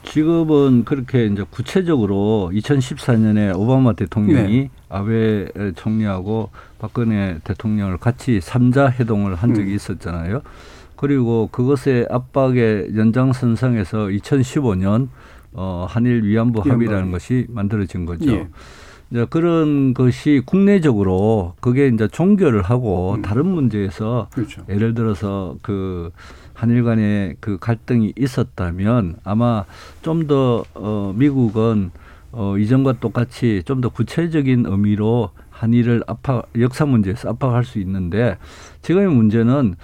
[0.03, 4.69] 지금은 그렇게 이제 구체적으로 2014년에 오바마 대통령이 네.
[4.89, 9.75] 아베 총리하고 박근혜 대통령을 같이 삼자 회동을 한 적이 음.
[9.75, 10.41] 있었잖아요.
[11.01, 15.07] 그리고 그것의 압박의 연장선상에서 2015년
[15.53, 17.11] 어, 한일 위안부 합의라는 합의.
[17.11, 18.31] 것이 만들어진 거죠.
[18.31, 18.47] 예.
[19.09, 24.33] 이제 그런 것이 국내적으로 그게 이제 종결을 하고 다른 문제에서 음.
[24.33, 24.61] 그렇죠.
[24.69, 26.11] 예를 들어서 그
[26.53, 29.65] 한일 간의 그 갈등이 있었다면 아마
[30.03, 31.89] 좀 더 어, 미국은
[32.31, 38.37] 어, 이전과 똑같이 좀 더 구체적인 의미로 한일을 압박 역사 문제에서 압박할 수 있는데
[38.83, 39.75] 지금의 문제는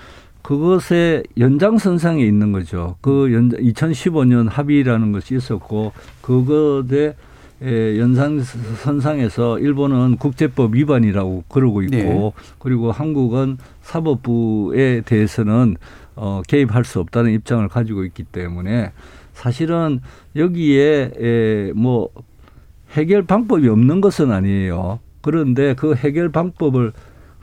[0.48, 2.96] 그것의 연장선상에 있는 거죠.
[3.02, 7.16] 그 연, 2015년 합의라는 것이 있었고 그것의
[7.62, 12.32] 에, 연상선상에서 일본은 국제법 위반이라고 그러고 있고 네.
[12.60, 15.76] 그리고 한국은 사법부에 대해서는
[16.16, 18.94] 어, 개입할 수 없다는 입장을 가지고 있기 때문에
[19.34, 20.00] 사실은
[20.38, 22.08] 여기에 에, 뭐
[22.92, 25.00] 해결 방법이 없는 것은 아니에요.
[25.20, 26.94] 그런데 그 해결 방법을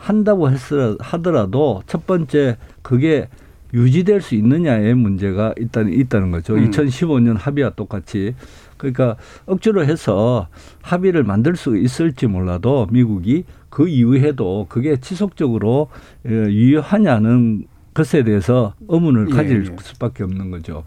[0.05, 3.29] 한다고 했으라 하더라도 첫 번째 그게
[3.73, 6.55] 유지될 수 있느냐의 문제가 일단 있다는 거죠.
[6.55, 6.71] 음.
[6.71, 8.35] 2015년 합의와 똑같이
[8.77, 10.49] 그러니까 억지로 해서
[10.83, 15.89] 합의를 만들 수 있을지 몰라도 미국이 그 이후에도 그게 지속적으로
[16.27, 17.65] 에, 유효하냐는
[17.95, 19.77] 것에 대해서 의문을 예, 가질 예.
[19.81, 20.85] 수밖에 없는 거죠.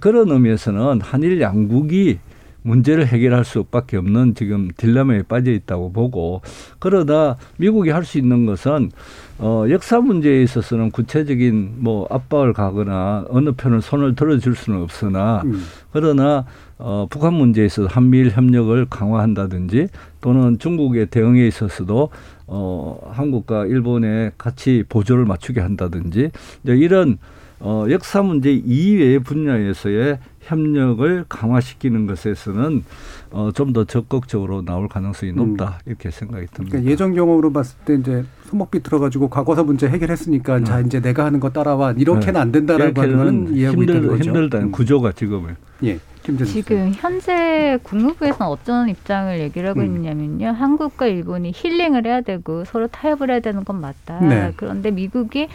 [0.00, 2.18] 그런 의미에서는 한일 양국이
[2.64, 6.40] 문제를 해결할 수밖에 없는 지금 딜레마에 빠져 있다고 보고
[6.78, 8.90] 그러다 미국이 할 수 있는 것은
[9.38, 15.64] 어 역사 문제에 있어서는 구체적인 뭐 압박을 가거나 어느 편을 손을 들어줄 수는 없으나 음.
[15.92, 16.44] 그러나
[16.78, 19.88] 어 북한 문제에 있어서 한미일 협력을 강화한다든지
[20.20, 22.10] 또는 중국의 대응에 있어서도
[22.46, 26.30] 어 한국과 일본에 같이 보조를 맞추게 한다든지
[26.64, 27.18] 이런
[27.60, 32.84] 어 역사 문제 이외의 분야에서의 협력을 강화시키는 것에서는
[33.30, 36.72] 어, 좀 더 적극적으로 나올 가능성이 높다 이렇게 생각이 듭니다.
[36.76, 41.40] 그러니까 예전 경험으로 봤을 때 이제 손목비 들어가지고 과거사 문제 해결했으니까 자 이제 내가 하는
[41.40, 44.24] 거 따라와 이렇게는 안 된다라고 하는 이해하고 힘들, 있다는 거죠.
[44.30, 44.70] 힘들다는 음.
[44.72, 45.98] 구조가 지금은 예,
[46.46, 49.86] 지금 현재 국무부에서는 어떤 입장을 얘기를 하고 음.
[49.86, 50.48] 있느냐면요.
[50.48, 54.20] 한국과 일본이 힐링을 해야 되고 서로 타협을 해야 되는 건 맞다.
[54.20, 54.52] 네.
[54.56, 55.48] 그런데 미국이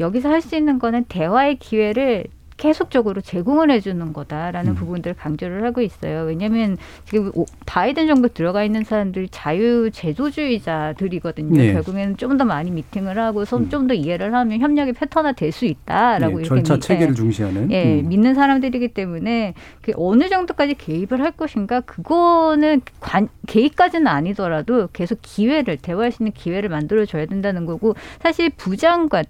[0.00, 2.24] 여기서 할 수 있는 거는 대화의 기회를
[2.60, 4.74] 계속적으로 제공을 해주는 거다라는 음.
[4.74, 6.24] 부분들을 강조를 하고 있어요.
[6.24, 11.56] 왜냐하면 지금 오- 바이든 정부 들어가 있는 사람들이 자유 제조주의자들이거든요.
[11.56, 11.72] 네.
[11.72, 13.68] 결국에는 좀 더 많이 미팅을 하고 음.
[13.70, 17.14] 좀더 이해를 하면 협력이 패턴화 될 수 있다라고 예, 이렇게 절차 미- 체계를 예.
[17.14, 18.08] 중시하는 예, 음.
[18.08, 25.78] 믿는 사람들이기 때문에 그 어느 정도까지 개입을 할 것인가 그거는 관, 개입까지는 아니더라도 계속 기회를
[25.78, 29.24] 대화할 수 있는 기회를 만들어 줘야 된다는 거고 사실 부장관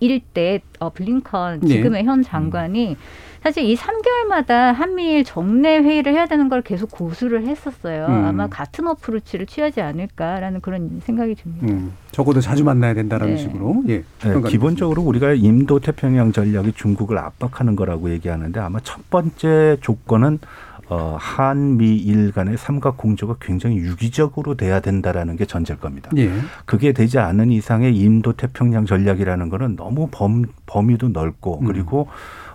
[0.00, 1.68] 일때 어, 블링컨 네.
[1.68, 2.96] 지금의 현 장관이
[3.44, 8.06] 사실 이 3개월마다 한미일 정례 회의를 해야 되는 걸 계속 고수를 했었어요.
[8.06, 8.24] 음.
[8.24, 11.66] 아마 같은 어프로치를 취하지 않을까라는 그런 생각이 듭니다.
[11.66, 13.40] 음, 적어도 자주 만나야 된다라는 네.
[13.42, 14.02] 식으로 예.
[14.22, 20.38] 네, 기본적으로 우리가 인도 태평양 전략이 중국을 압박하는 거라고 얘기하는데 아마 첫 번째 조건은
[20.88, 26.10] 어, 한미일 간의 삼각 공조가 굉장히 유기적으로 돼야 된다라는 게 전제일 겁니다.
[26.16, 26.30] 예.
[26.64, 31.66] 그게 되지 않은 이상의 인도 태평양 전략이라는 거는 너무 범, 범위도 넓고 음.
[31.66, 32.08] 그리고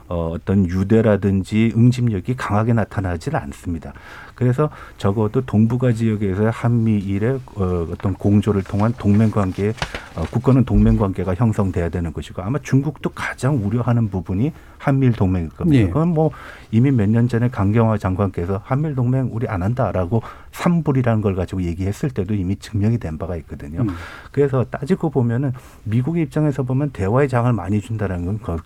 [0.09, 3.93] 어, 어떤 유대라든지 응집력이 강하게 나타나지는 않습니다.
[4.33, 9.69] 그래서 적어도 동북아 지역에서 한미일의 어, 어떤 공조를 통한 동맹 관계,
[10.15, 15.83] 어, 국가는 동맹 관계가 형성돼야 되는 것이고 아마 중국도 가장 우려하는 부분이 한미일 동맹일 겁니다.
[15.83, 15.87] 예.
[15.87, 16.31] 그건 뭐
[16.71, 20.21] 이미 몇 년 전에 강경화 장관께서 한미일 동맹 우리 안 한다라고
[20.53, 23.81] 삼불이라는 걸 가지고 얘기했을 때도 이미 증명이 된 바가 있거든요.
[23.81, 23.89] 음.
[24.31, 28.57] 그래서 따지고 보면은 미국의 입장에서 보면 대화의 장을 많이 준다는 건 거-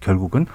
[0.00, 0.46] 결국은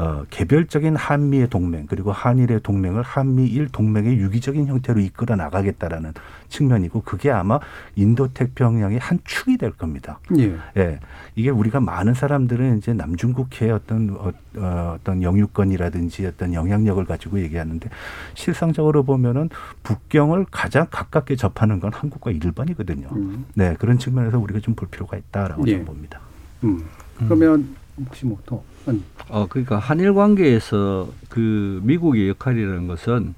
[0.00, 6.14] 어, 개별적인 한미의 동맹 그리고 한일의 동맹을 한미일 동맹의 유기적인 형태로 이끌어 나가겠다라는
[6.48, 7.60] 측면이고 그게 아마
[7.96, 10.18] 인도 태평양의 한 축이 될 겁니다.
[10.38, 10.56] 예.
[10.78, 11.00] 예,
[11.34, 17.90] 이게 우리가 많은 사람들은 이제 남중국해의 어떤 어, 어, 어떤 영유권이라든지 어떤 영향력을 가지고 얘기하는데
[18.32, 19.50] 실상적으로 보면은
[19.82, 23.08] 북경을 가장 가깝게 접하는 건 한국과 일본이거든요.
[23.12, 23.44] 음.
[23.54, 25.72] 네, 그런 측면에서 우리가 좀 볼 필요가 있다라고 예.
[25.72, 26.20] 저는 봅니다.
[26.64, 26.84] 음.
[27.18, 29.04] 그러면 혹시 뭐더 음.
[29.28, 33.34] 어, 그러니까 한일 관계에서 그 미국의 역할이라는 것은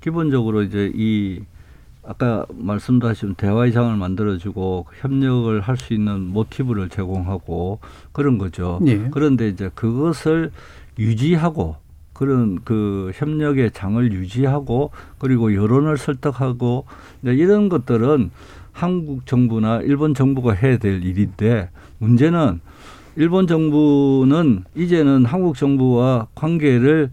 [0.00, 1.40] 기본적으로 이제 이
[2.04, 7.78] 아까 말씀도 하신 대화의 장을 만들어주고 협력을 할 수 있는 모티브를 제공하고
[8.10, 8.80] 그런 거죠.
[8.86, 9.08] 예.
[9.12, 10.50] 그런데 이제 그것을
[10.98, 11.76] 유지하고
[12.12, 16.86] 그런 그 협력의 장을 유지하고 그리고 여론을 설득하고
[17.22, 18.30] 이런 것들은
[18.72, 22.60] 한국 정부나 일본 정부가 해야 될 일인데 문제는
[23.16, 27.10] 일본 정부는 이제는 한국 정부와 관계를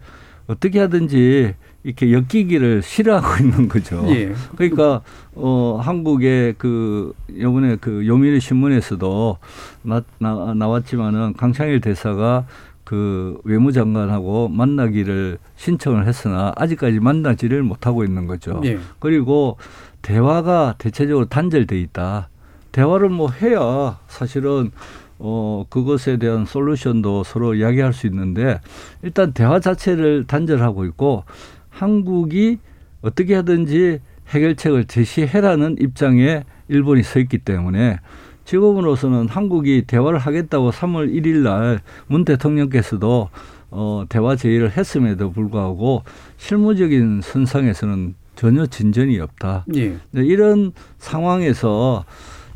[0.48, 4.06] 어떻게 하든지 이렇게 엮이기를 싫어하고 있는 거죠.
[4.10, 4.34] 예.
[4.56, 5.02] 그러니까
[5.36, 9.38] 어 한국의 그 요번에 그 요미르 신문에서도
[9.84, 12.46] 나, 나 나왔지만은 강창일 대사가
[12.84, 18.62] 그 외무장관하고 만나기를 신청을 했으나 아직까지 만나지를 못하고 있는 거죠.
[18.66, 18.80] 예.
[19.00, 19.58] 그리고
[20.02, 22.30] 대화가 대체적으로 단절돼 있다.
[22.72, 24.72] 대화를 뭐 해야 사실은
[25.20, 28.60] 어 그것에 대한 솔루션도 서로 이야기할 수 있는데
[29.04, 31.24] 일단 대화 자체를 단절하고 있고
[31.70, 32.58] 한국이
[33.02, 37.98] 어떻게 하든지 해결책을 제시해라는 입장에 일본이 서 있기 때문에
[38.46, 43.30] 지금으로서는 한국이 대화를 하겠다고 3월 1일 날 문 대통령께서도
[43.72, 46.04] 어, 대화 제의를 했음에도 불구하고
[46.38, 49.66] 실무적인 선상에서는 전혀 진전이 없다.
[49.76, 49.98] 예.
[50.12, 52.06] 네, 이런 상황에서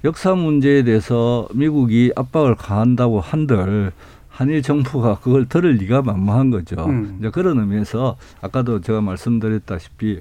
[0.04, 3.92] 역사 문제에 대해서 미국이 압박을 가한다고 한들
[4.28, 6.86] 한일 정부가 그걸 들을 리가 만무한 거죠.
[6.86, 7.18] 음.
[7.20, 10.20] 이제 그런 의미에서 아까도 제가 말씀드렸다시피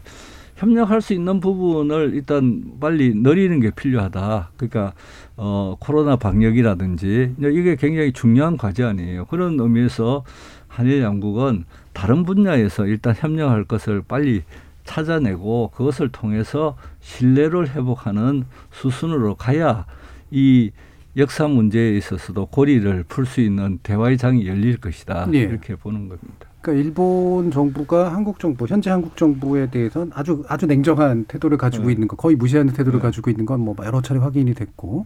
[0.56, 4.50] 협력할 수 있는 부분을 일단 빨리 늘리는 게 필요하다.
[4.56, 4.92] 그러니까
[5.36, 9.24] 어 코로나 방역이라든지 이게 굉장히 중요한 과제 아니에요.
[9.24, 10.24] 그런 의미에서
[10.68, 14.42] 한일 양국은 다른 분야에서 일단 협력할 것을 빨리
[14.85, 19.87] 찾아내고 그것을 통해서 신뢰를 회복하는 수순으로 가야
[20.30, 20.70] 이
[21.16, 25.28] 역사 문제에 있어서도 고리를 풀 수 있는 대화의 장이 열릴 것이다.
[25.35, 25.38] 예.
[25.40, 26.48] 이렇게 보는 겁니다.
[26.62, 31.92] 그러니까 일본 정부가 한국 정부, 현재 한국 정부에 대해서는 아주 아주 냉정한 태도를 가지고 네.
[31.94, 33.02] 있는 거, 거의 무시하는 태도를 네.
[33.02, 35.04] 가지고 있는 건 뭐 여러 차례 확인이 됐고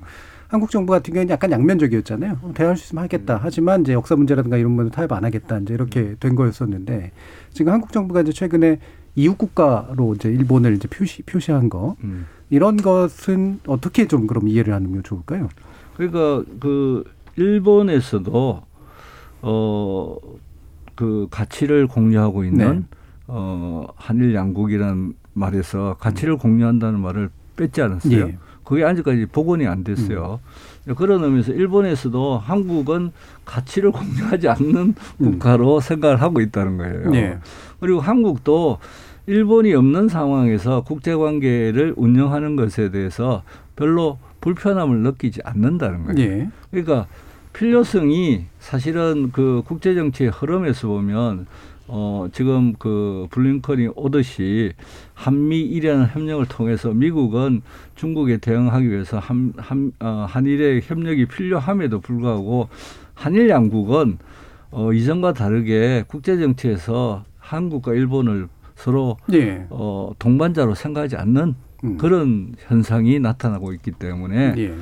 [0.49, 2.39] 한국 정부 같은 경우는 약간 양면적이었잖아요.
[2.43, 3.41] 어, 대화할 수 있으면 하겠다.
[3.43, 5.59] 하지만 이제 역사 문제라든가 이런 부분은 타협 안 하겠다.
[5.59, 7.11] 이제 이렇게 된 거였었는데
[7.53, 8.79] 지금 한국 정부가 이제 최근에
[9.17, 12.27] 이웃 국가로 이제 일본을 이제 표시 표시한 거 음.
[12.51, 15.49] 이런 것은 어떻게 좀 그럼 이해를 하는 게 좋을까요?
[15.97, 17.05] 그러니까 그
[17.37, 18.63] 일본에서도
[19.43, 20.17] 어
[20.97, 22.97] 그 가치를 공유하고 있는 네.
[23.29, 28.29] 어 한일 양국이라는 말에서 가치를 공유한다는 말을 뺐지 않았어요.
[28.29, 28.39] 예.
[28.65, 30.41] 그게 아직까지 복원이 안 됐어요.
[30.97, 33.13] 그런 의미에서 일본에서도 한국은
[33.45, 37.11] 가치를 공유하지 않는 국가로 생각을 하고 있다는 거예요.
[37.11, 37.39] 네.
[37.79, 38.79] 그리고 한국도
[39.27, 43.43] 일본이 없는 상황에서 국제 관계를 운영하는 것에 대해서
[43.75, 46.21] 별로 불편함을 느끼지 않는다는 거예요.
[46.21, 46.49] 예.
[46.71, 47.07] 그러니까
[47.53, 51.47] 필요성이 사실은 그 국제 정치의 흐름에서 보면
[51.89, 54.73] 어 지금 그 블링컨이 오듯이
[55.15, 57.63] 한미 일이라는 협력을 통해서 미국은
[57.95, 62.69] 중국에 대응하기 위해서 한, 한 어, 한일의 협력이 필요함에도 불구하고
[63.15, 64.19] 한일 양국은
[64.73, 69.67] 어 이전과 다르게 국제 정치에서 한국과 일본을 서로 예.
[69.71, 71.55] 어 동반자로 생각하지 않는
[71.85, 71.97] 음.
[71.99, 74.75] 그런 현상이 나타나고 있기 때문에 예.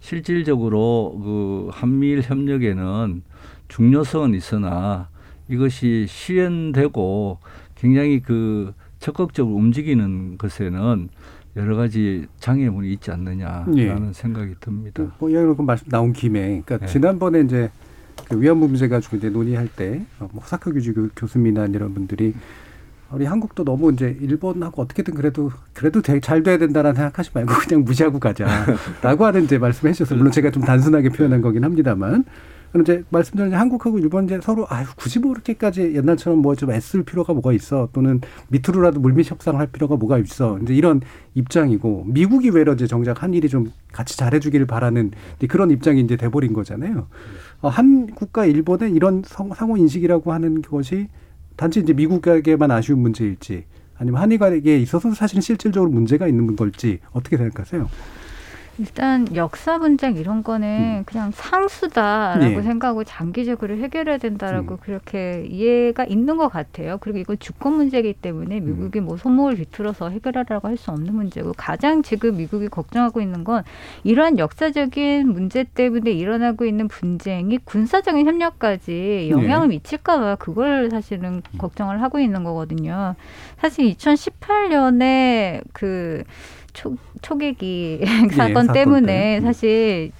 [0.00, 3.22] 실질적으로 그 한미일 협력에는
[3.68, 5.08] 중요성은 있으나
[5.48, 7.38] 이것이 실현되고
[7.74, 11.08] 굉장히 그 적극적으로 움직이는 것에는
[11.56, 14.12] 여러 가지 장애물이 있지 않느냐라는 예.
[14.12, 15.04] 생각이 듭니다.
[15.18, 16.86] 뭐 이런 거 말씀 나온 김에 그러니까 네.
[16.86, 17.70] 지난번에 이제
[18.28, 22.34] 그 위안부 문제 가지고 이제 논의할 때 어, 뭐 호사카 교주 교- 교수님이나 이런 분들이
[23.12, 27.84] 우리 한국도 너무 이제 일본하고 어떻게든 그래도 그래도 되- 잘 돼야 된다라는 생각하지 말고 그냥
[27.84, 30.18] 무시하고 가자라고 하는 이제 말씀해 주셨어요.
[30.18, 32.24] 물론 제가 좀 단순하게 표현한 거긴 합니다만.
[32.70, 37.02] 그럼 이제 말씀드린 한국하고 일본 이제 서로 아유 굳이 뭐 이렇게까지 옛날처럼 뭐 좀 애쓸
[37.02, 41.00] 필요가 뭐가 있어 또는 밑으로라도 물밑 협상을 할 필요가 뭐가 있어 이제 이런
[41.34, 45.12] 입장이고 미국이 외려 이제 정작 한일이 좀 같이 잘해주기를 바라는
[45.48, 47.06] 그런 입장이 이제 돼버린 거잖아요.
[47.62, 51.08] 어, 한국과 일본의 이런 성- 상호 인식이라고 하는 것이
[51.58, 53.64] 단지 이제 미국에게만 아쉬운 문제일지
[53.96, 57.90] 아니면 한일간에 있어서 사실은 실질적으로 문제가 있는 걸지 어떻게 생각하세요?
[58.78, 62.58] 일단 역사 분쟁 이런 거는 그냥 상수다라고 음.
[62.58, 62.62] 예.
[62.62, 64.78] 생각하고 장기적으로 해결해야 된다라고 음.
[64.80, 66.98] 그렇게 이해가 있는 것 같아요.
[67.00, 68.66] 그리고 이건 주권 문제이기 때문에 음.
[68.66, 73.64] 미국이 뭐 손목을 비틀어서 해결하라고 할 수 없는 문제고 가장 지금 미국이 걱정하고 있는 건
[74.04, 79.74] 이러한 역사적인 문제 때문에 일어나고 있는 분쟁이 군사적인 협력까지 영향을 네.
[79.74, 83.16] 미칠까 봐 그걸 사실은 걱정을 하고 있는 거거든요.
[83.60, 86.22] 사실 2018년에 그
[86.72, 88.00] 초, 초계기
[88.36, 89.38] 사건 사건 때문에 때.
[89.38, 89.42] 음.
[89.42, 90.12] 사실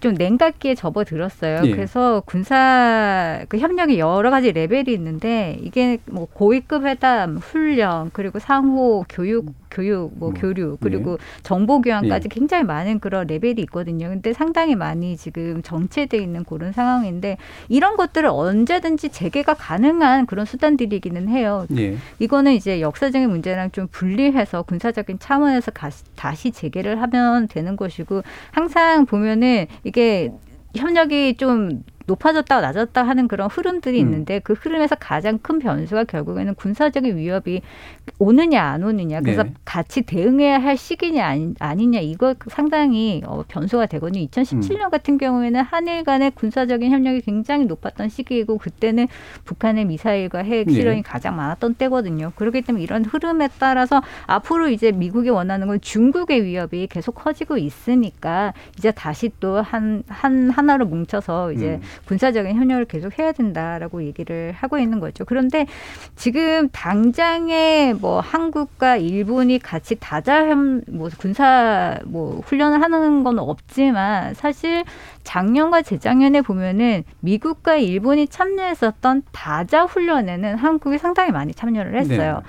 [0.00, 1.62] 좀 냉각기에 접어들었어요.
[1.64, 1.70] 예.
[1.70, 9.04] 그래서 군사 그 협력이 여러 가지 레벨이 있는데 이게 뭐 고위급 회담, 훈련, 그리고 상호
[9.08, 10.34] 교육, 교육, 뭐 음.
[10.34, 12.34] 교류, 그리고 정보 교환까지 예.
[12.34, 14.08] 굉장히 많은 그런 레벨이 있거든요.
[14.08, 17.36] 근데 상당히 많이 지금 정체돼 있는 그런 상황인데
[17.68, 21.66] 이런 것들을 언제든지 재개가 가능한 그런 수단들이기는 해요.
[21.76, 21.96] 예.
[22.18, 25.72] 이거는 이제 역사적인 문제랑 좀 분리해서 군사적인 차원에서
[26.14, 30.32] 다시 재개를 하면 되는 것이고 항상 보면은 이게
[30.74, 34.06] 협력이 좀 높아졌다 낮았다 하는 그런 흐름들이 음.
[34.06, 37.62] 있는데 그 흐름에서 가장 큰 변수가 결국에는 군사적인 위협이
[38.18, 39.52] 오느냐 안 오느냐 그래서 네.
[39.64, 44.24] 같이 대응해야 할 시기냐 아니, 아니냐 이거 상당히 어, 변수가 되거든요.
[44.26, 44.90] 2017년 음.
[44.90, 49.08] 같은 경우에는 한일 간의 군사적인 협력이 굉장히 높았던 시기이고 그때는
[49.44, 50.72] 북한의 미사일과 핵 네.
[50.72, 52.32] 실험이 가장 많았던 때거든요.
[52.36, 58.52] 그렇기 때문에 이런 흐름에 따라서 앞으로 이제 미국이 원하는 건 중국의 위협이 계속 커지고 있으니까
[58.78, 61.80] 이제 다시 또 한 한 하나로 뭉쳐서 이제 음.
[62.06, 65.24] 군사적인 협력을 계속 해야 된다라고 얘기를 하고 있는 거죠.
[65.24, 65.66] 그런데
[66.14, 74.84] 지금 당장에 뭐 한국과 일본이 같이 다자협 뭐 군사 뭐 훈련을 하는 건 없지만 사실
[75.24, 82.42] 작년과 재작년에 보면은 미국과 일본이 참여했었던 다자 훈련에는 한국이 상당히 많이 참여를 했어요.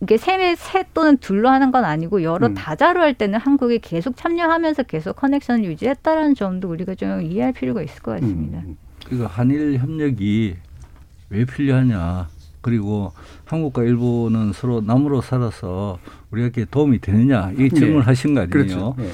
[0.00, 2.54] 이게 세, 세 또는 둘로 하는 건 아니고 여러 음.
[2.54, 8.00] 다자로 할 때는 한국이 계속 참여하면서 계속 커넥션을 유지했다는 점도 우리가 좀 이해할 필요가 있을
[8.02, 8.58] 것 같습니다.
[8.60, 8.76] 음.
[9.04, 10.56] 그러니까 한일 협력이
[11.30, 12.28] 왜 필요하냐.
[12.62, 13.12] 그리고
[13.44, 15.98] 한국과 일본은 서로 남으로 살아서
[16.30, 17.52] 우리에게 도움이 되느냐.
[17.58, 18.04] 이 질문을 네.
[18.04, 18.50] 하신 거 아니에요.
[18.50, 18.96] 그렇죠.
[19.00, 19.10] 예.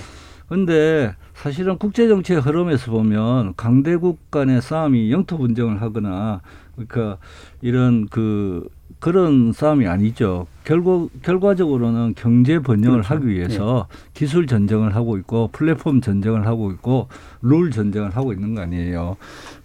[0.48, 6.40] 근데 사실은 국제 정치의 흐름에서 보면 강대국 간의 싸움이 영토 분쟁을 하거나
[6.74, 7.18] 그러니까
[7.60, 8.68] 이런 그
[9.00, 10.46] 그런 싸움이 아니죠.
[10.64, 13.14] 결국 결과적으로는 경제 번영을 그렇죠.
[13.14, 17.08] 하기 위해서 기술 전쟁을 하고 있고 플랫폼 전쟁을 하고 있고
[17.40, 19.16] 룰 전쟁을 하고 있는 거 아니에요.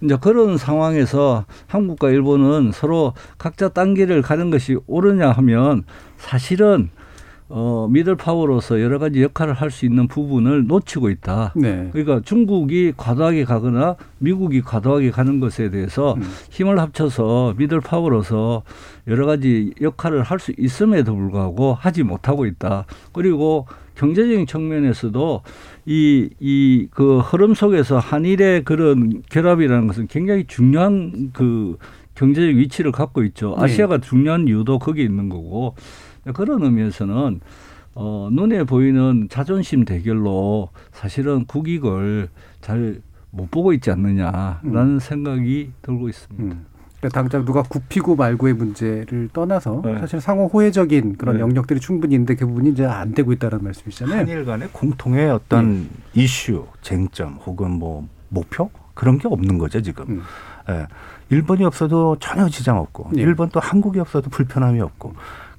[0.02, 5.84] 이제 그런 상황에서 한국과 일본은 서로 각자 딴 길을 가는 것이 옳으냐 하면
[6.18, 6.90] 사실은
[7.56, 11.54] 어, 미들 파워로서 여러 가지 역할을 할 수 있는 부분을 놓치고 있다.
[11.56, 11.90] 네.
[11.92, 16.24] 그러니까 중국이 과도하게 가거나 미국이 과도하게 가는 것에 대해서 음.
[16.50, 18.64] 힘을 합쳐서 미들 파워로서
[19.08, 22.86] 여러 가지 역할을 할 수 있음에도 불구하고 하지 못하고 있다.
[23.12, 25.42] 그리고 경제적인 측면에서도
[25.86, 31.78] 이, 이, 그 흐름 속에서 한일의 그런 결합이라는 것은 굉장히 중요한 그
[32.16, 33.56] 경제적 위치를 갖고 있죠.
[33.60, 33.66] 네.
[33.66, 35.76] 아시아가 중요한 이유도 거기에 있는 거고
[36.34, 37.42] 그런 의미에서는
[37.96, 42.30] 어, 눈에 보이는 자존심 대결로 사실은 국익을
[42.62, 43.02] 잘
[43.34, 46.44] 못 보고 있지 않느냐라는 생각이 들고 있습니다.
[46.44, 46.66] 음.
[47.00, 50.00] 그러니까 당장 누가 굽히고 말고의 문제를 떠나서 네.
[50.00, 51.42] 사실 상호 호혜적인 그런 네.
[51.42, 54.20] 영역들이 충분히 있는데 그 부분이 이제 안 되고 있다는 말씀이시잖아요.
[54.20, 60.06] 한일 간의 공통의 어떤 이슈, 쟁점 혹은 뭐 목표 그런 게 없는 거죠 지금.
[60.08, 60.22] 음.
[60.70, 60.88] 예.
[61.30, 63.22] 일본이 없어도 전혀 지장 없고 예.
[63.22, 65.14] 일본 또 한국이 없어도 불편함이 없고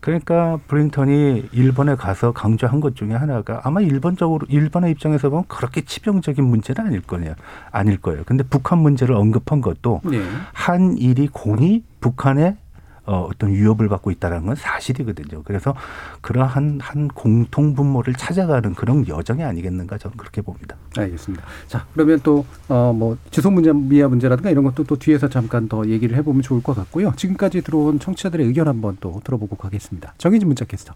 [0.05, 6.45] 그러니까 브링턴이 일본에 가서 강조한 것 중에 하나가 아마 일본적으로 일본의 입장에서 보면 그렇게 치명적인
[6.45, 7.35] 문제는 아닐 거냐
[7.71, 8.23] 아닐 거예요.
[8.27, 10.21] 근데 북한 문제를 언급한 것도 네.
[10.53, 12.59] 한일이 공이 북한의
[13.07, 15.43] 어, 어떤 위협을 받고 있다는 건 사실이거든요.
[15.45, 15.75] 그래서
[16.23, 20.77] 그러한 한 공통 분모를 찾아가는 그런 여정이 아니겠는가 저는 그렇게 봅니다.
[20.97, 21.45] 알겠습니다.
[21.67, 25.87] 자, 그러면 또, 어, 뭐, 지속 문제, 미화 문제라든가 이런 것도 또 뒤에서 잠깐 더
[25.87, 27.13] 얘기를 해보면 좋을 것 같고요.
[27.17, 30.15] 지금까지 들어온 청취자들의 의견 한번 또 들어보고 가겠습니다.
[30.19, 30.95] 정희진 문자 캐스터.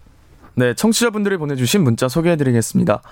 [0.55, 3.03] 네, 청취자분들이 보내주신 문자 소개해드리겠습니다.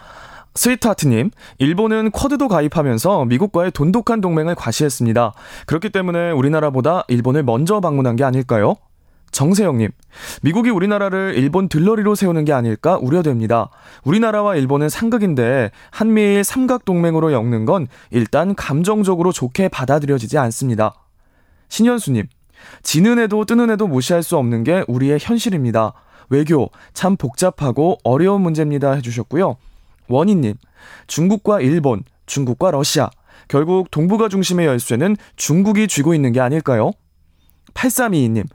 [0.55, 5.35] 스위트하트님, 일본은 쿼드도 가입하면서 미국과의 돈독한 동맹을 과시했습니다.
[5.67, 8.77] 그렇기 때문에 우리나라보다 일본을 먼저 방문한 게 아닐까요?
[9.37, 9.91] 정세영님,
[10.41, 13.69] 미국이 우리나라를 일본 들러리로 세우는 게 아닐까 우려됩니다.
[14.03, 20.95] 우리나라와 일본은 상극인데 한미일 삼각동맹으로 엮는 건 일단 감정적으로 좋게 받아들여지지 않습니다.
[21.69, 22.29] 신현수님,
[22.83, 25.93] 지는 해도 뜨는 해도 무시할 수 없는 게 우리의 현실입니다.
[26.31, 29.59] 외교 참 복잡하고 어려운 문제입니다 해주셨고요.
[30.09, 30.55] 원희님,
[31.09, 33.11] 중국과 일본, 중국과 러시아,
[33.49, 36.93] 결국 동북아 중심의 열쇠는 중국이 쥐고 있는 게 아닐까요?
[37.75, 38.47] 8322님,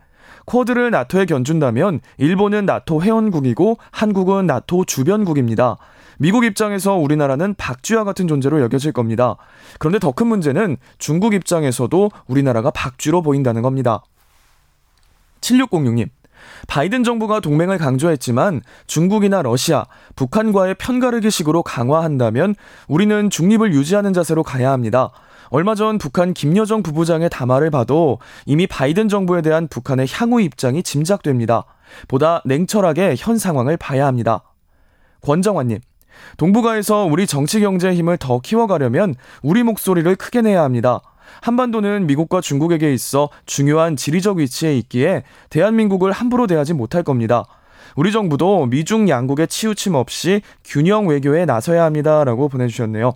[0.52, 5.78] 쿼드를 나토에 견준다면 일본은 나토 회원국이고 한국은 나토 주변국입니다.
[6.18, 9.38] 미국 입장에서 우리나라는 박쥐와 같은 존재로 여겨질 겁니다.
[9.80, 14.04] 그런데 더 큰 문제는 중국 입장에서도 우리나라가 박쥐로 보인다는 겁니다.
[15.39, 16.10] 7606님,
[16.68, 19.86] 바이든 정부가 동맹을 강조했지만 중국이나 러시아,
[20.18, 22.56] 북한과의 편가르기식으로 강화한다면
[22.89, 25.12] 우리는 중립을 유지하는 자세로 가야 합니다.
[25.52, 31.66] 얼마 전 북한 김여정 부부장의 담화를 봐도 이미 바이든 정부에 대한 북한의 향후 입장이 짐작됩니다.
[32.08, 34.43] 보다 냉철하게 현 상황을 봐야 합니다.
[35.20, 35.80] 권정환님,
[36.38, 41.02] 동북아에서 우리 정치 경제의 힘을 더 키워가려면 우리 목소리를 크게 내야 합니다.
[41.41, 47.43] 한반도는 미국과 중국에게 있어 중요한 지리적 위치에 있기에 대한민국을 함부로 대하지 못할 겁니다.
[47.97, 53.16] 우리 정부도 미중 양국의 치우침 없이 균형 외교에 나서야 합니다라고 보내주셨네요.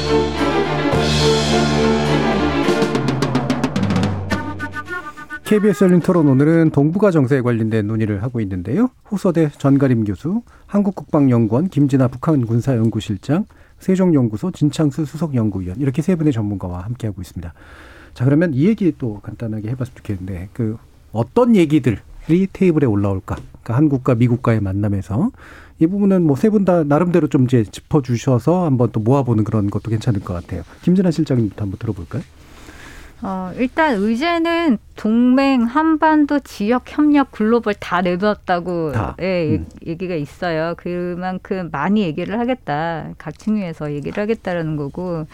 [5.51, 8.89] KBS 열린 토론 오늘은 동북아 정세에 관련된 논의를 하고 있는데요.
[9.11, 13.43] 호서대 전가림 교수, 한국국방연구원 김진아 북한 군사연구실장,
[13.79, 17.53] 세종연구소 진창수 수석연구위원 이렇게 세 분의 전문가와 함께하고 있습니다.
[18.13, 20.77] 자 그러면 이 얘기 또 간단하게 해봤으면 좋겠는데 그
[21.11, 21.97] 어떤 얘기들이
[22.53, 23.35] 테이블에 올라올까?
[23.35, 25.31] 그러니까 한국과 미국과의 만남에서
[25.79, 29.89] 이 부분은 뭐 세 분 다 나름대로 좀 이제 짚어주셔서 한번 또 모아보는 그런 것도
[29.91, 30.63] 괜찮을 것 같아요.
[30.83, 32.23] 김진아 실장님부터 한번 들어볼까요?
[33.23, 39.15] 어, 일단 의제는 동맹, 한반도, 지역 협력, 글로벌 다 내놓았다고 다.
[39.21, 39.67] 예, 음.
[39.85, 40.73] 얘기가 있어요.
[40.77, 43.09] 그만큼 많이 얘기를 하겠다.
[43.17, 45.27] 각 측면에서 얘기를 하겠다라는 거고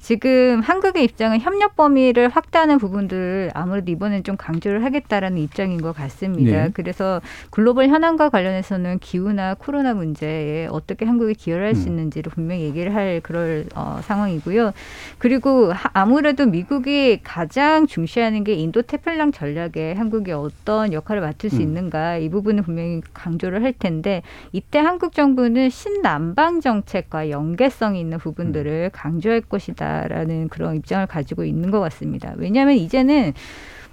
[0.00, 6.64] 지금 한국의 입장은 협력 범위를 확대하는 부분들을 아무래도 이번엔 좀 강조를 하겠다라는 입장인 것 같습니다.
[6.64, 6.70] 네.
[6.72, 7.20] 그래서
[7.50, 11.88] 글로벌 현안과 관련해서는 기후나 코로나 문제에 어떻게 한국이 기여를 할수 음.
[11.88, 14.72] 있는지를 분명히 얘기를 할 그럴 어, 상황이고요.
[15.18, 21.56] 그리고 하- 아무래도 미국이 가장 중시하는 게 인도 태평양 전략에 한국이 어떤 역할을 맡을 수
[21.56, 21.62] 음.
[21.62, 24.22] 있는가 이 부분을 분명히 강조를 할 텐데
[24.52, 31.70] 이때 한국 정부는 신남방 정책과 연계성이 있는 부분들을 강조할 것이다 라는 그런 입장을 가지고 있는
[31.70, 32.34] 것 같습니다.
[32.36, 33.32] 왜냐하면 이제는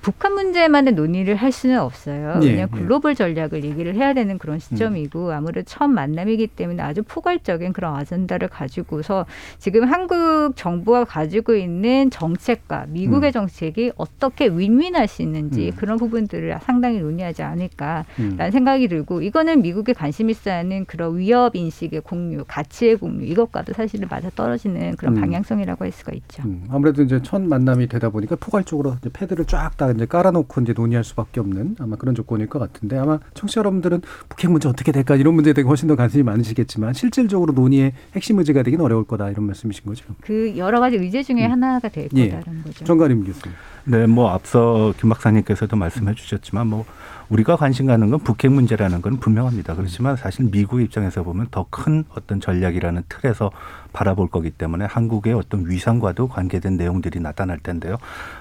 [0.05, 2.39] 북한 문제만의 논의를 할 수는 없어요.
[2.43, 2.79] 예, 왜냐하면 예.
[2.79, 8.47] 글로벌 전략을 얘기를 해야 되는 그런 시점이고 아무래도 첫 만남이기 때문에 아주 포괄적인 그런 아젠다를
[8.47, 9.25] 가지고서
[9.57, 13.33] 지금 한국 정부가 가지고 있는 정책과 미국의 음.
[13.33, 15.75] 정책이 어떻게 윈윈할 수 있는지 음.
[15.75, 18.51] 그런 부분들을 상당히 논의하지 않을까라는 음.
[18.51, 24.07] 생각이 들고 이거는 미국이 관심 있어 하는 그런 위협 인식의 공유, 가치의 공유 이것과도 사실은
[24.07, 25.21] 맞아 떨어지는 그런 음.
[25.21, 26.43] 방향성이라고 할 수가 있죠.
[26.45, 31.39] 음, 아무래도 이제 첫 만남이 되다 보니까 포괄적으로 패드를 쫙다 이제 깔아놓고 이제 논의할 수밖에
[31.39, 35.53] 없는 아마 그런 조건일 것 같은데 아마 청취자 여러분들은 북핵 문제 어떻게 될까 이런 문제에
[35.53, 40.05] 대해 훨씬 더 관심이 많으시겠지만 실질적으로 논의의 핵심 의제가 되긴 어려울 거다 이런 말씀이신 거죠.
[40.21, 41.51] 그 여러 가지 의제 중에 음.
[41.51, 42.29] 하나가 될 예.
[42.29, 42.85] 거다라는 거죠.
[42.85, 43.55] 정가림 교수님.
[43.85, 46.85] 네, 뭐 앞서 김 박사님께서도 말씀해 주셨지만 뭐
[47.29, 49.75] 우리가 관심 가는 건 북핵 문제라는 건 분명합니다.
[49.75, 53.51] 그렇지만 사실 미국 입장에서 보면 더 큰 어떤 전략이라는 틀에서
[53.91, 57.97] 바라볼 거기 때문에 한국의 어떤 위상과도 관계된 내용들이 나타날 텐데요.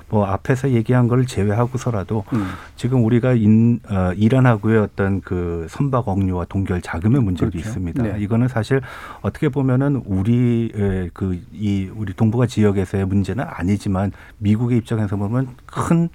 [0.08, 2.46] 뭐 앞에서 얘기한 걸 제외하고서라도 음.
[2.76, 7.68] 지금 우리가 인, 어, 이란하고의 어떤 그 선박 억류와 동결 자금의 문제도 그렇죠.
[7.68, 8.02] 있습니다.
[8.02, 8.16] 네.
[8.20, 8.80] 이거는 사실
[9.22, 16.08] 어떻게 보면은 우리의 그이 우리 동북아 지역에서의 문제는 아니지만 미국의 입장에서 보면 큰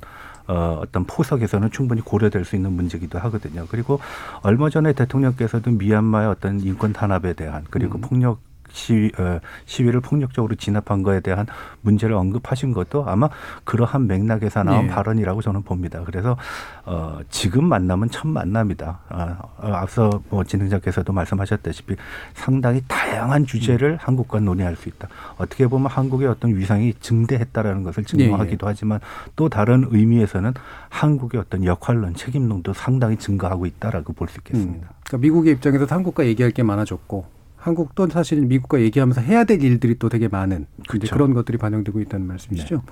[0.50, 3.68] 어, 어떤 포석에서는 충분히 고려될 수 있는 문제기도 하거든요.
[3.70, 4.00] 그리고
[4.41, 8.02] 얼마 전에 대통령께서도 미얀마의 어떤 인권 탄압에 대한 그리고 음.
[8.02, 11.45] 폭력 시위, 어, 시위를 폭력적으로 진압한 거에 대한
[11.82, 13.30] 문제를 언급하신 것도 아마
[13.65, 14.88] 그러한 맥락에서 나온 예.
[14.88, 16.01] 발언이라고 저는 봅니다.
[16.05, 16.38] 그래서
[16.86, 18.99] 어, 지금 만남은 첫 만남이다.
[19.09, 21.95] 아, 어, 앞서 뭐 진행자께서도 말씀하셨다시피
[22.34, 25.07] 상당히 다양한 주제를 한국과 논의할 수 있다.
[25.38, 28.99] 어떻게 보면 한국의 어떤 위상이 증대했다라는 것을 증명하기도 하지만
[29.36, 30.53] 또 다른 의미에서는
[30.89, 34.88] 한국의 어떤 역할론, 책임론도 상당히 증가하고 있다라고 볼 수 있겠습니다.
[34.88, 34.93] 음.
[35.05, 40.10] 그러니까 미국의 입장에서 한국과 얘기할 게 많아졌고 한국도 사실 미국과 얘기하면서 해야 될 일들이 또
[40.10, 41.14] 되게 많은 그렇죠.
[41.14, 42.84] 그런 것들이 반영되고 있다는 말씀이시죠.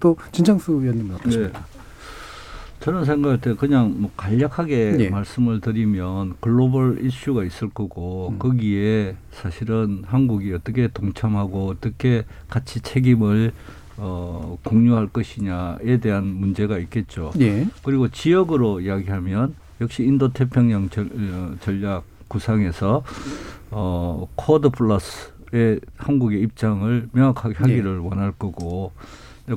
[0.00, 1.58] 또 진창수 의원님은 어떠십니까?
[1.58, 1.84] 네.
[2.80, 5.08] 저는 생각할 때 그냥 뭐 간략하게 예.
[5.08, 8.38] 말씀을 드리면 글로벌 이슈가 있을 거고 음.
[8.38, 13.52] 거기에 사실은 한국이 어떻게 동참하고 어떻게 같이 책임을
[13.96, 17.32] 어, 공유할 것이냐에 대한 문제가 있겠죠.
[17.40, 17.66] 예.
[17.82, 22.04] 그리고 지역으로 이야기하면 역시 인도 태평양 전, 어, 전략
[22.34, 23.04] 구상에서
[23.70, 28.90] 어, 쿼드 플러스의 한국의 입장을 명확하게 하기를 원할 거고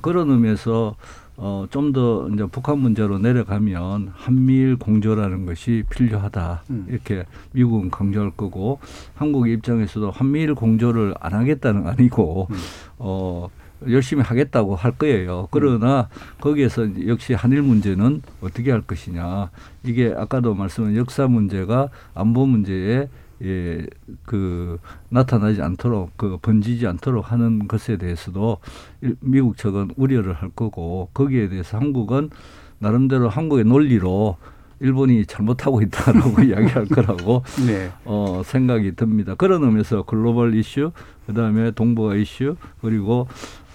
[0.03, 0.95] 그런 의미에서
[1.39, 6.63] 어, 좀 더 이제 북한 문제로 내려가면 한미일 공조라는 것이 필요하다.
[6.71, 6.85] 음.
[6.89, 8.79] 이렇게 미국은 강조할 거고
[9.15, 12.55] 한국 입장에서도 한미일 공조를 안 하겠다는 건 아니고 음.
[12.97, 13.49] 어,
[13.89, 15.47] 열심히 하겠다고 할 거예요.
[15.51, 16.09] 그러나
[16.41, 19.49] 거기에서 역시 한일 문제는 어떻게 할 것이냐.
[19.83, 23.07] 이게 아까도 말씀한 역사 문제가 안보 문제에
[23.43, 23.85] 예,
[24.23, 28.57] 그 나타나지 않도록 그 번지지 않도록 하는 것에 대해서도
[29.01, 32.31] 일- 미국 측은 우려를 할 거고 거기에 대해서 한국은
[32.79, 34.37] 나름대로 한국의 논리로
[34.79, 37.91] 일본이 잘못하고 있다라고 이야기할 거라고 네.
[38.05, 39.35] 어, 생각이 듭니다.
[39.35, 40.91] 그런 의미에서 글로벌 이슈,
[41.27, 43.27] 그 다음에 동북아 이슈, 그리고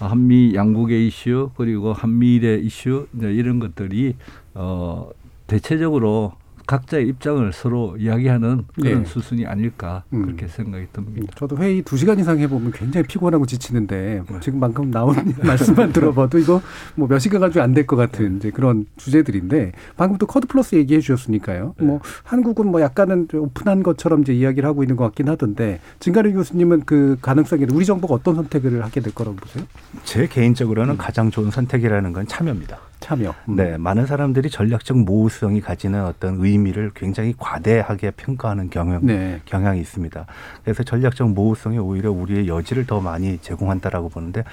[0.07, 4.15] 한미 양국의 이슈, 그리고 한미일의 이슈, 이제 이런 것들이
[4.53, 5.09] 어,
[5.47, 6.33] 대체적으로
[6.65, 9.05] 각자의 입장을 서로 이야기하는 그런 네.
[9.09, 10.23] 수순이 아닐까 음.
[10.25, 11.33] 그렇게 생각이 듭니다.
[11.35, 16.37] 저도 회의 두 시간 이상 해보면 굉장히 피곤하고 지치는데 뭐 지금 방금 나온 말씀만 들어봐도
[16.39, 16.61] 이거
[16.95, 20.75] 뭐 몇 시간 가지고 안 될 것 같은 이제 그런 주제들인데 방금 또 쿼드 플러스
[20.75, 21.75] 얘기해 주셨으니까요.
[21.79, 26.33] 뭐 한국은 뭐 약간은 좀 오픈한 것처럼 이제 이야기를 하고 있는 것 같긴 하던데 진가리
[26.33, 29.65] 교수님은 그 가능성에 우리 정부가 어떤 선택을 하게 될 거라고 보세요?
[30.03, 32.77] 제 개인적으로는 가장 좋은 선택이라는 건 참여입니다.
[33.03, 33.35] 참여.
[33.49, 33.55] 음.
[33.57, 39.41] 네, 많은 사람들이 전략적 모호성이 가지는 어떤 의미를 굉장히 과대하게 평가하는 경향, 네.
[39.45, 40.25] 경향이 있습니다.
[40.63, 44.43] 그래서 전략적 모호성이 오히려 우리의 여지를 더 많이 제공한다라고 보는데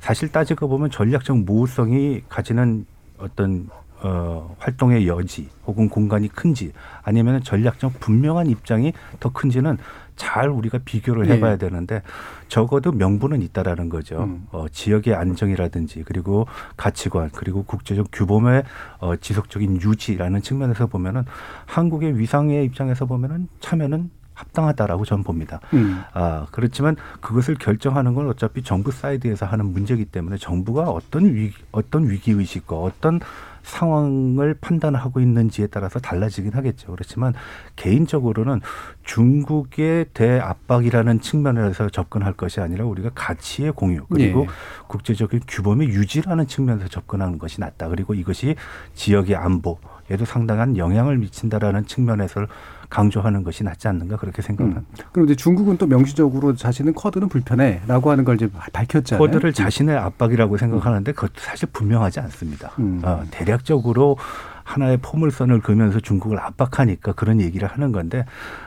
[0.00, 2.84] 사실 따지고 보면 전략적 모호성이 가지는
[3.16, 3.68] 어떤
[4.02, 9.78] 어, 활동의 여지 혹은 공간이 큰지 아니면 전략적 분명한 입장이 더 큰지는
[10.16, 11.56] 잘 우리가 비교를 해봐야 예.
[11.56, 12.02] 되는데
[12.48, 14.24] 적어도 명분은 있다라는 거죠.
[14.24, 14.46] 음.
[14.52, 16.46] 어, 지역의 안정이라든지 그리고
[16.76, 18.64] 가치관 그리고 국제적 규범의
[18.98, 21.24] 어, 지속적인 유지라는 측면에서 보면은
[21.66, 25.60] 한국의 위상의 입장에서 보면은 참여는 합당하다라고 저는 봅니다.
[25.72, 26.02] 음.
[26.12, 32.10] 아, 그렇지만 그것을 결정하는 건 어차피 정부 사이드에서 하는 문제이기 때문에 정부가 어떤 위 어떤
[32.10, 33.20] 위기 의식과 어떤
[33.64, 36.92] 상황을 판단하고 있는지에 따라서 달라지긴 하겠죠.
[36.92, 37.34] 그렇지만
[37.76, 38.60] 개인적으로는
[39.02, 44.46] 중국의 대압박이라는 측면에서 접근할 것이 아니라 우리가 가치의 공유 그리고 예.
[44.86, 47.88] 국제적인 규범의 유지라는 측면에서 접근하는 것이 낫다.
[47.88, 48.54] 그리고 이것이
[48.94, 49.78] 지역의 안보
[50.10, 52.46] 에도 상당한 영향을 미친다라는 측면에서
[52.90, 54.80] 강조하는 것이 낫지 않는가 그렇게 생각합니다.
[54.80, 55.08] 음.
[55.12, 59.18] 그럼 이제 중국은 또 명시적으로 자신은 쿼드는 불편해라고 하는 걸 이제 밝혔잖아요.
[59.18, 62.72] 쿼드를 자신의 압박이라고 생각하는데 그것도 사실 분명하지 않습니다.
[62.78, 63.00] 음.
[63.02, 64.16] 어, 대략적으로
[64.64, 68.24] 하나의 포물선을 그면서 중국을 압박하니까 그런 얘기를 하는 건데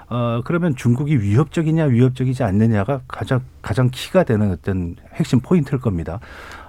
[0.10, 6.20] 어, 그러면 중국이 위협적이냐 위협적이지 않느냐가 가장 가장 키가 되는 어떤 핵심 포인트일 겁니다.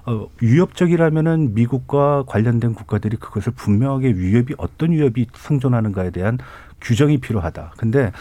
[0.08, 6.38] 어, 위협적이라면은 미국과 관련된 국가들이 그것을 분명하게 위협이 어떤 위협이 생존하는가에 대한
[6.80, 7.72] 규정이 필요하다.
[7.76, 8.12] 근데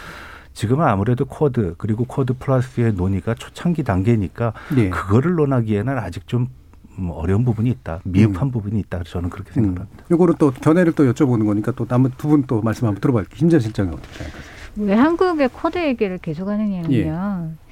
[0.52, 4.90] 지금은 아무래도 쿼드 그리고 쿼드 플러스의 논의가 초창기 단계니까 예.
[4.90, 6.48] 그거를 논하기에는 아직 좀
[6.98, 8.00] 음, 어려운 부분이 있다.
[8.04, 9.04] 미흡한 부분이 있다.
[9.04, 10.04] 저는 그렇게 생각합니다.
[10.10, 13.30] 요거를 또 견해를 또 여쭤보는 거니까 또 남은 두 분 또 말씀 한번 들어볼게요.
[13.36, 14.58] 김전 실장이 어떻게 생각하세요?
[14.78, 16.92] 왜 한국의 쿼드 얘기를 계속 하느냐면요.
[16.96, 17.67] 예.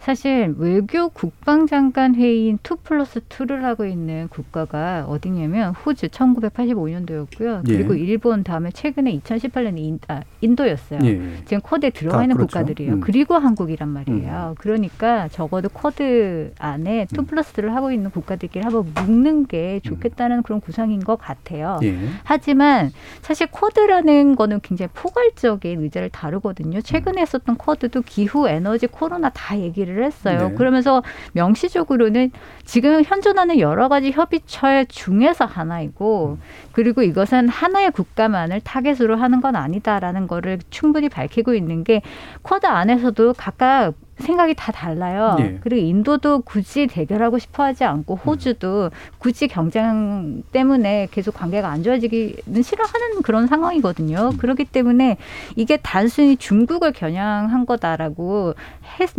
[0.00, 7.68] 사실 외교 국방장관 회의인 2 플러스 2를 하고 있는 국가가 어디냐면 호주 1985년도였고요.
[7.68, 7.76] 예.
[7.76, 11.00] 그리고 일본 다음에 최근에 2018년에 인, 아, 인도였어요.
[11.04, 11.20] 예.
[11.44, 12.58] 지금 쿼드에 들어가 아, 있는 그렇죠.
[12.58, 12.94] 국가들이에요.
[12.94, 13.00] 음.
[13.00, 14.54] 그리고 한국이란 말이에요.
[14.58, 17.18] 그러니까 적어도 쿼드 안에 음.
[17.18, 21.80] 2 플러스 2를 하고 있는 국가들끼리 한번 묶는 게 좋겠다는 그런 구상인 것 같아요.
[21.82, 21.98] 예.
[22.24, 26.80] 하지만 사실 쿼드라는 거는 굉장히 포괄적인 의제를 다루거든요.
[26.80, 30.48] 최근에 했었던 쿼드도 기후, 에너지, 코로나 다 얘기를 했어요.
[30.48, 30.54] 네.
[30.54, 32.30] 그러면서 명시적으로는
[32.64, 36.38] 지금 현존하는 여러 가지 협의체 중에서 하나이고
[36.72, 42.02] 그리고 이것은 하나의 국가만을 타겟으로 하는 건 아니다라는 거를 충분히 밝히고 있는 게
[42.42, 45.36] 쿼드 안에서도 각각 생각이 다 달라요.
[45.40, 45.58] 예.
[45.60, 52.62] 그리고 인도도 굳이 대결하고 싶어 하지 않고 호주도 굳이 경쟁 때문에 계속 관계가 안 좋아지기는
[52.62, 54.32] 싫어하는 그런 상황이거든요.
[54.38, 55.16] 그렇기 때문에
[55.56, 58.54] 이게 단순히 중국을 겨냥한 거다라고
[59.00, 59.10] 했,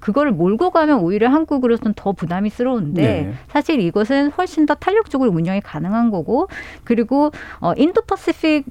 [0.00, 3.34] 그거를 몰고 가면 오히려 한국으로서는 더 부담이 스러운데 네.
[3.48, 6.48] 사실 이것은 훨씬 더 탄력적으로 운영이 가능한 거고
[6.84, 7.30] 그리고
[7.60, 8.66] 어, Indo-Pacific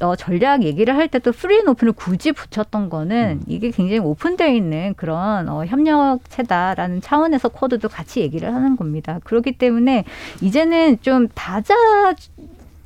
[0.00, 4.94] 어, 전략 얘기를 할 때도 free and open을 굳이 붙였던 거는 이게 굉장히 오픈되어 있는
[4.96, 9.20] 그런 어, 협력체다라는 차원에서 쿼드도 같이 얘기를 하는 겁니다.
[9.24, 10.04] 그렇기 때문에
[10.40, 11.74] 이제는 좀 다자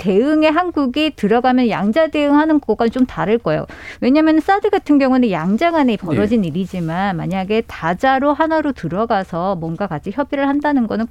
[0.02, 3.66] 대응에 한국이 들어가면 양자 대응하는 것과 좀 다를 거예요.
[4.00, 10.48] 왜냐하면 사드 같은 경우는 양자 간에 벌어진 일이지만 만약에 다자로 하나로 들어가서 뭔가 같이 협의를
[10.48, 11.06] 한다는 거는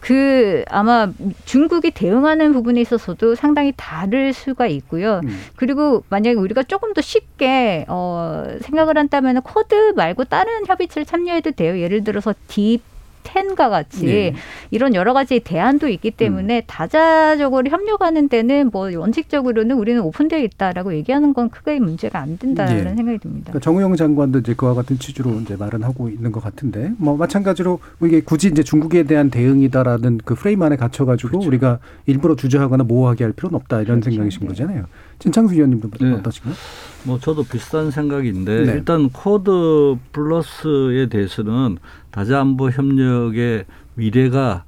[0.00, 1.12] 그 아마
[1.44, 5.20] 중국이 대응하는 부분에 있어서도 상당히 다를 수가 있고요.
[5.22, 5.40] 음.
[5.56, 11.78] 그리고 만약에 우리가 조금 더 쉽게 어, 생각을 한다면 쿼드 말고 다른 협의체를 참여해도 돼요.
[11.78, 12.80] 예를 들어서 D
[13.22, 14.34] Ten과 같이 네.
[14.70, 21.34] 이런 여러 가지 대안도 있기 때문에 다자적으로 협력하는 데는 뭐 원칙적으로는 우리는 오픈되어 있다라고 얘기하는
[21.34, 22.94] 건 크게 문제가 안 된다는 예.
[22.94, 23.52] 생각이 듭니다.
[23.52, 27.78] 그러니까 정의용 장관도 이제 그와 같은 취지로 이제 말은 하고 있는 것 같은데 뭐 마찬가지로
[28.02, 33.32] 이게 굳이 이제 중국에 대한 대응이다라는 그 프레임 안에 갇혀가지고 우리가 일부러 주저하거나 모호하게 할
[33.32, 34.84] 필요는 없다 이런 생각이신 거잖아요.
[35.18, 36.12] 진창수 위원님도 네.
[36.12, 36.54] 어떠신가요?
[37.04, 38.72] 뭐 저도 비슷한 생각인데 네.
[38.72, 41.78] 일단 쿼드 플러스에 대해서는
[42.10, 44.64] 다자안보 협력의 미래가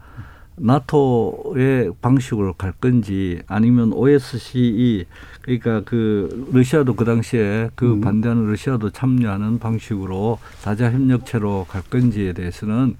[0.56, 5.06] 나토의 방식으로 갈 건지 아니면 OSCE
[5.40, 8.00] 그러니까 그 러시아도 그 당시에 그 음.
[8.00, 12.96] 반대하는 러시아도 참여하는 방식으로 다자 협력체로 갈 건지에 대해서는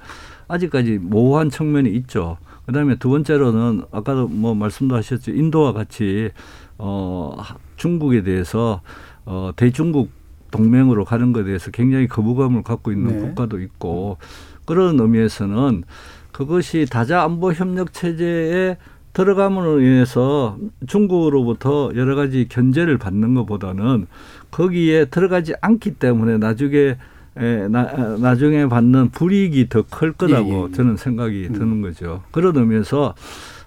[0.48, 2.38] 아직까지 모호한 측면이 있죠.
[2.66, 5.32] 그다음에 두 번째로는 아까도 뭐 말씀도 하셨죠.
[5.32, 6.30] 인도와 같이
[6.78, 7.36] 어
[7.76, 8.80] 중국에 대해서
[9.24, 10.10] 어 대중국
[10.52, 13.18] 동맹으로 가는 것에 대해서 굉장히 거부감을 갖고 있는 네.
[13.20, 14.18] 국가도 있고
[14.64, 15.82] 그런 의미에서는
[16.30, 18.76] 그것이 다자 안보 협력 체제에
[19.12, 24.06] 들어감으로 인해서 중국으로부터 여러 가지 견제를 받는 것보다는
[24.50, 26.96] 거기에 들어가지 않기 때문에 나중에
[27.36, 30.72] 에, 나, 아, 나중에 받는 불이익이 더 클 거라고 예, 예.
[30.76, 31.52] 저는 생각이 음.
[31.54, 32.22] 드는 거죠.
[32.30, 33.14] 그런 의미에서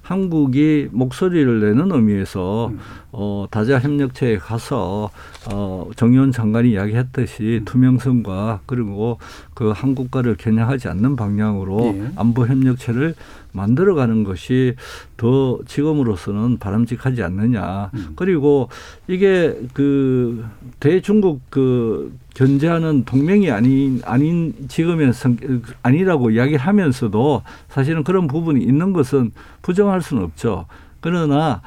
[0.05, 2.79] 한국이 목소리를 내는 의미에서 음.
[3.11, 5.09] 어, 다자 협력체에 가서
[5.51, 7.65] 어, 정의원 장관이 이야기했듯이 음.
[7.65, 9.17] 투명성과 그리고
[9.55, 12.11] 그 한국과를 겨냥하지 않는 방향으로 예.
[12.17, 13.15] 안보 협력체를
[13.55, 14.75] 만들어가는 것이
[15.17, 17.89] 더 지금으로서는 바람직하지 않느냐.
[17.93, 18.13] 음.
[18.15, 18.69] 그리고
[19.07, 20.45] 이게 그
[20.79, 25.37] 대중국 그 견제하는 동맹이 아닌 아닌 지금의 성
[25.83, 29.31] 아니라고 이야기를 하면서도 사실은 그런 부분이 있는 것은
[29.61, 30.65] 부정할 수는 없죠.
[30.99, 31.61] 그러나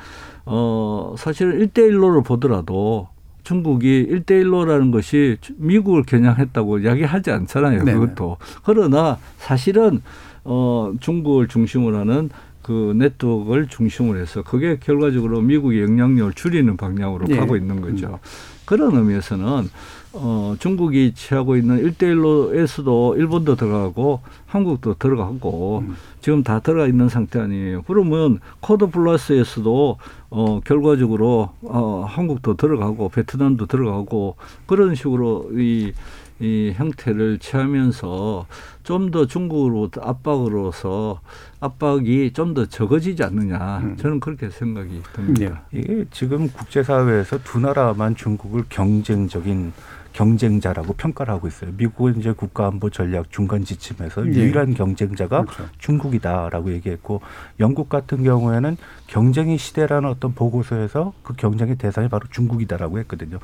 [0.45, 3.09] 어 사실은 일대일로를 보더라도
[3.49, 7.83] 중국이 일대일로라는 것이 미국을 겨냥했다고 이야기하지 않잖아요.
[7.83, 7.99] 네네.
[7.99, 8.37] 그것도.
[8.63, 10.03] 그러나 사실은
[10.51, 12.31] 어 중국을 중심으로 하는
[12.63, 17.37] 그 네트워크를 중심으로 해서 그게 결과적으로 미국의 영향력을 줄이는 방향으로 예.
[17.37, 18.19] 가고 있는 거죠.
[18.65, 19.69] 그런 의미에서는
[20.15, 25.97] 어 중국이 취하고 있는 일대일로에서도 일본도 들어가고 한국도 들어가고 음.
[26.23, 27.83] 지금 다 들어가 있는 상태 아니에요.
[27.87, 29.99] 그러면 쿼드 플러스에서도
[30.31, 34.37] 어 결과적으로 어 한국도 들어가고 베트남도 들어가고
[34.67, 35.93] 그런 식으로 이
[36.41, 38.47] 이 형태를 취하면서
[38.89, 41.21] 좀 더 중국으로 압박으로서
[41.61, 43.97] 압박이 좀 더 적어지지 않느냐 음.
[43.99, 45.03] 저는 그렇게 생각이 예.
[45.13, 45.63] 듭니다.
[45.73, 49.73] 이게 지금 국제사회에서 두 나라만 중국을 경쟁적인
[50.15, 51.71] 경쟁자라고 평가를 하고 있어요.
[51.77, 54.31] 미국은 이제 국가안보 전략 중간 지침에서 예.
[54.31, 55.65] 유일한 경쟁자가 그렇죠.
[55.79, 57.21] 중국이다라고 얘기했고
[57.61, 63.39] 영국 같은 경우에는 경쟁의 시대라는 어떤 보고서에서 그 경쟁의 대상이 바로 중국이다라고 했거든요.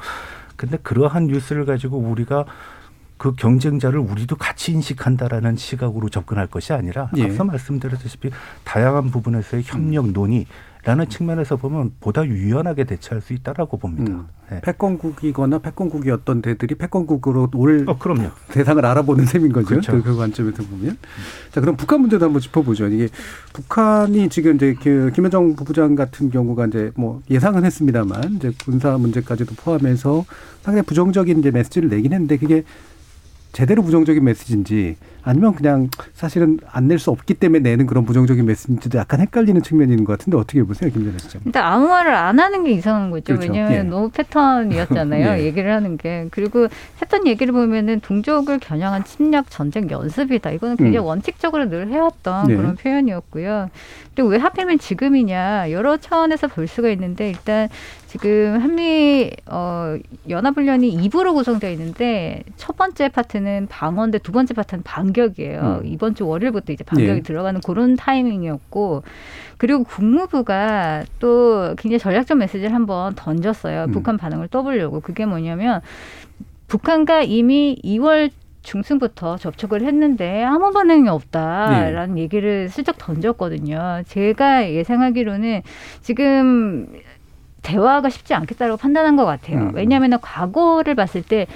[0.57, 2.47] 근데 그러한 뉴스를 가지고 우리가
[3.25, 7.25] 그 경쟁자를 우리도 같이 인식한다라는 시각으로 접근할 것이 아니라 예.
[7.25, 8.29] 앞서 말씀드렸다시피
[8.65, 10.45] 다양한 부분에서의 협력 논의
[10.85, 14.13] 라는 측면에서 보면 보다 유연하게 대처할 수 있다라고 봅니다.
[14.13, 14.27] 음.
[14.51, 14.61] 네.
[14.61, 18.29] 패권국이거나 패권국이었던 데들이 패권국으로 올 어, 그럼요.
[18.51, 19.69] 대상을 알아보는 셈인 거죠.
[19.69, 19.93] 그렇죠.
[19.93, 20.99] 그, 그 관점에서 보면.
[21.51, 22.89] 자, 그럼 북한 문제도 한번 짚어보죠.
[22.89, 23.09] 이게
[23.55, 29.55] 북한이 지금 이제 그 김여정 부부장 같은 경우가 이제 뭐 예상은 했습니다만 이제 군사 문제까지도
[29.55, 30.27] 포함해서
[30.61, 32.65] 상당히 부정적인 이제 메시지를 내긴 했는데 그게
[33.55, 38.99] 제대로 부정적인 메시지인지 아니면 그냥 사실은 안 낼 수 없기 때문에 내는 그런 부정적인 메시지인지도
[38.99, 41.41] 약간 헷갈리는 측면이 있는 것 같은데 어떻게 보세요, 김전혜 시장?
[41.47, 43.35] 일단 아무 말을 안 하는 게 이상한 거죠.
[43.35, 43.51] 그렇죠.
[43.51, 43.83] 왜냐하면 예.
[43.89, 45.39] 너무 패턴이었잖아요.
[45.41, 45.45] 예.
[45.45, 46.27] 얘기를 하는 게.
[46.31, 46.69] 그리고
[47.01, 50.51] 했던 얘기를 보면은 동족을 겨냥한 침략 전쟁 연습이다.
[50.51, 51.05] 이거는 굉장히 음.
[51.09, 52.57] 원칙적으로 늘 해왔던 네.
[52.57, 53.71] 그런 표현이었고요.
[54.15, 57.69] 그리고 왜 하필이면 지금이냐 여러 차원에서 볼 수가 있는데 일단
[58.15, 59.97] 지금 한미 어,
[60.29, 65.81] 연합훈련이 2부로 구성되어 있는데 첫 번째 파트는 방어인데 두 번째 파트는 반격이에요.
[65.83, 65.87] 음.
[65.87, 67.23] 이번 주 월요일부터 이제 반격이 예.
[67.23, 69.03] 들어가는 그런 타이밍이었고
[69.59, 73.87] 그리고 국무부가 또 굉장히 전략적 메시지를 한번 던졌어요.
[73.87, 73.91] 음.
[73.91, 75.01] 북한 반응을 떠보려고.
[75.01, 75.81] 그게 뭐냐면
[76.69, 78.31] 북한과 이미 2월
[78.63, 84.03] 중순부터 접촉을 했는데 아무 반응이 없다라는 얘기를 슬쩍 던졌거든요.
[84.07, 85.63] 제가 예상하기로는
[86.01, 86.87] 지금
[87.65, 89.59] 대화가 쉽지 않겠다고 판단한 것 같아요.
[89.59, 89.73] 음.
[89.75, 91.49] 왜냐하면 과거를 봤을 때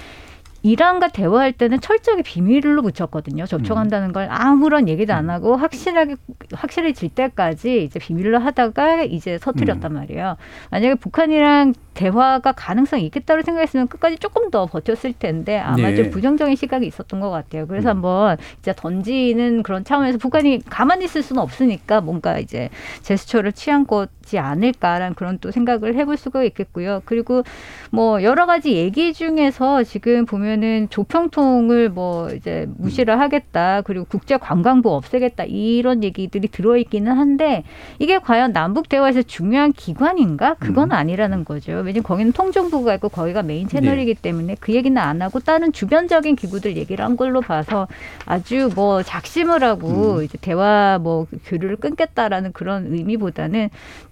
[0.61, 3.45] 이란과 대화할 때는 철저하게 비밀로 붙였거든요.
[3.45, 6.15] 접촉한다는 걸 아무런 얘기도 안 하고 확실하게
[6.53, 10.35] 확실해질 때까지 이제 비밀로 하다가 이제 서투렸단 말이에요.
[10.69, 15.95] 만약에 북한이랑 대화가 가능성이 있겠다고 생각했으면 끝까지 조금 더 버텼을 텐데 아마 네.
[15.95, 17.65] 좀 부정적인 시각이 있었던 것 같아요.
[17.65, 17.95] 그래서 음.
[17.97, 22.69] 한번 이제 던지는 그런 차원에서 북한이 가만히 있을 수는 없으니까 뭔가 이제
[23.01, 23.85] 제스처를 취한
[24.29, 27.01] 거지 않을까라는 그런 또 생각을 해볼 수가 있겠고요.
[27.05, 27.43] 그리고
[27.89, 34.93] 뭐 여러 가지 얘기 중에서 지금 보면은 조평통을 뭐 이제 무시를 하겠다 그리고 국제 관광부
[34.93, 37.63] 없애겠다 이런 얘기들이 들어있기는 한데
[37.97, 41.71] 이게 과연 남북 대화에서 중요한 기관인가 그건 아니라는 거죠.
[41.83, 46.77] 왜냐면 거기는 통정부가 있고 거기가 메인 채널이기 때문에 그 얘기는 안 하고 다른 주변적인 기구들
[46.77, 47.87] 얘기를 한 걸로 봐서
[48.25, 53.69] 아주 뭐 작심을 하고 이제 대화 뭐 교류를 끊겠다라는 그런 의미보다는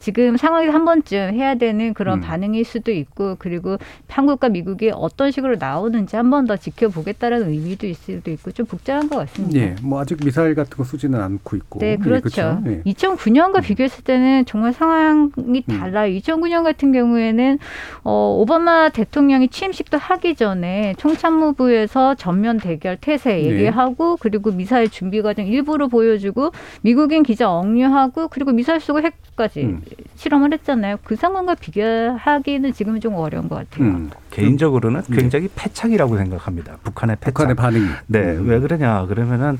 [0.07, 2.21] 지금 상황에서 한 번쯤 해야 되는 그런 음.
[2.21, 3.75] 반응일 수도 있고 그리고
[4.07, 9.09] 한국과 미국이 어떤 식으로 나오는지 한 번 더 지켜보겠다라는 의미도 있을 수도 있고 좀 복잡한
[9.09, 9.59] 것 같습니다.
[9.59, 11.79] 예, 뭐 아직 미사일 같은 거 쏘지는 않고 있고.
[11.79, 12.61] 네, 예, 그렇죠.
[12.67, 12.83] 예.
[12.83, 16.13] 2009년과 비교했을 때는 정말 상황이 달라요.
[16.19, 17.59] 2009년 같은 경우에는
[18.05, 23.43] 어, 오바마 대통령이 취임식도 하기 전에 총참모부에서 전면 대결 태세 네.
[23.43, 26.51] 얘기하고 그리고 미사일 준비 과정 일부러 보여주고
[26.81, 29.81] 미국인 기자 억류하고 그리고 미사일 쏘고 핵까지 음.
[30.15, 30.97] 실험을 했잖아요.
[31.03, 33.89] 그 상황과 비교하기는 지금은 좀 어려운 것 같아요.
[33.89, 34.09] 음.
[34.31, 35.15] 개인적으로는 네.
[35.15, 36.77] 굉장히 패착이라고 생각합니다.
[36.83, 37.33] 북한의 패착.
[37.33, 37.85] 북한의 반응이.
[38.07, 38.47] 네, 음.
[38.49, 39.57] 왜 그러냐 그러면은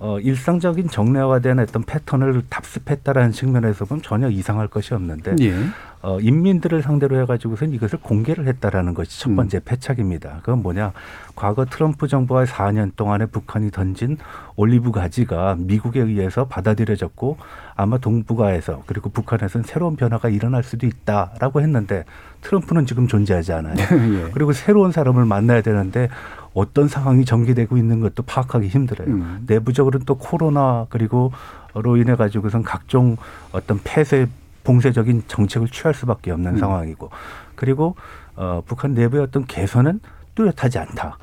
[0.00, 5.54] 어, 일상적인 정례화된 어떤 패턴을 답습했다라는 측면에서 보면 전혀 이상할 것이 없는데 예.
[6.00, 10.38] 어, 인민들을 상대로 해가지고선 이것을 공개를 했다라는 것이 첫 번째 패착입니다.
[10.42, 10.92] 그건 뭐냐?
[11.34, 14.16] 과거 트럼프 정부가 4년 동안에 북한이 던진
[14.54, 17.38] 올리브 가지가 미국에 의해서 받아들여졌고
[17.74, 22.04] 아마 동북아에서 그리고 북한에서는 새로운 변화가 일어날 수도 있다라고 했는데
[22.42, 23.74] 트럼프는 지금 존재하지 않아요.
[23.90, 24.30] 예.
[24.32, 26.08] 그리고 새로운 사람을 만나야 되는데
[26.54, 29.08] 어떤 상황이 전개되고 있는 것도 파악하기 힘들어요.
[29.08, 29.44] 음.
[29.46, 33.16] 내부적으로는 또 코로나 그리고로 인해 가지고선 각종
[33.52, 34.28] 어떤 폐쇄
[34.64, 36.58] 봉쇄적인 정책을 취할 수밖에 없는 음.
[36.58, 37.10] 상황이고
[37.54, 37.96] 그리고
[38.36, 40.00] 어, 북한 내부의 어떤 개선은
[40.34, 41.18] 뚜렷하지 않다.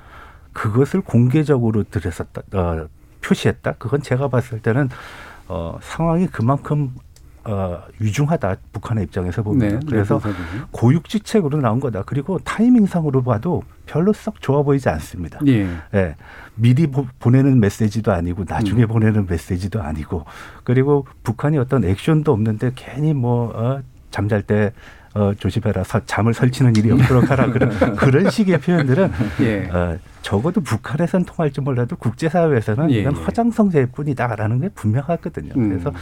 [0.53, 2.88] 그것을 공개적으로 드렸었다, 어,
[3.21, 3.73] 표시했다.
[3.78, 4.89] 그건 제가 봤을 때는
[5.47, 6.93] 어, 상황이 그만큼
[7.45, 12.03] 어, 유중하다 북한의 입장에서 보면 네, 그래서 네, 그래서 고육지책으로 나온 거다.
[12.03, 15.39] 그리고 타이밍상으로 봐도 별로 썩 좋아 보이지 않습니다.
[15.47, 15.67] 예.
[15.93, 16.15] 예.
[16.55, 20.25] 미리 보, 보내는 메시지도 아니고 나중에 보내는 메시지도 아니고
[20.63, 24.71] 그리고 북한이 어떤 액션도 없는데 괜히 뭐 어, 잠잘 때
[25.16, 29.11] 어, 조심해라 서, 잠을 설치는 일이 없도록 하라 그런 그런 식의 표현들은
[29.41, 29.70] 예.
[29.70, 33.22] 어, 적어도 북한에선 통할지 몰라도 국제사회에서는 예, 이건 예.
[33.22, 35.53] 허장성세일 뿐이다라는 게 분명하거든요.
[35.55, 35.70] 음.
[35.70, 35.93] 그래서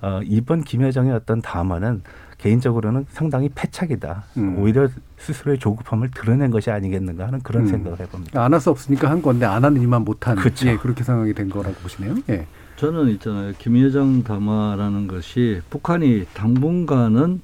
[0.00, 2.02] 어, 이번 김여정의 어떤 담화는
[2.38, 4.22] 개인적으로는 상당히 패착이다.
[4.38, 4.56] 음.
[4.58, 7.66] 오히려 스스로의 조급함을 드러낸 것이 아니겠는가 하는 그런 음.
[7.66, 8.42] 생각을 해봅니다.
[8.42, 10.68] 안 할 수 없으니까 한 건데 안 하는 이만 못한 그쵸.
[10.68, 12.14] 예, 그렇게 생각이 된 거라고 보시네요.
[12.30, 12.46] 예.
[12.76, 13.52] 저는 있잖아요.
[13.58, 17.42] 김여정 담화라는 것이 북한이 당분간은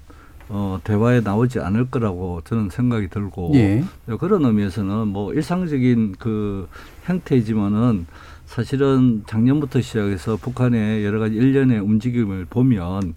[0.49, 3.85] 어, 대화에 나오지 않을 거라고 저는 생각이 들고 예.
[4.19, 6.69] 그런 의미에서는 뭐 일상적인 그
[7.05, 8.07] 형태이지만은
[8.47, 13.15] 사실은 작년부터 시작해서 북한의 여러 가지 일련의 움직임을 보면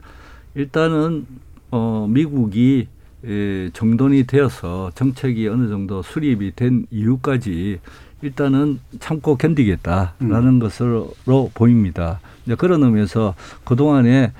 [0.56, 1.28] 일단은
[1.72, 2.88] 어, 미국이
[3.24, 7.80] 에, 정돈이 되어서 정책이 어느 정도 수립이 된 이유까지
[8.22, 11.14] 일단은 참고 견디겠다라는 것으로
[11.54, 12.20] 보입니다.
[12.46, 14.34] 이제 그런 의미에서 그동안에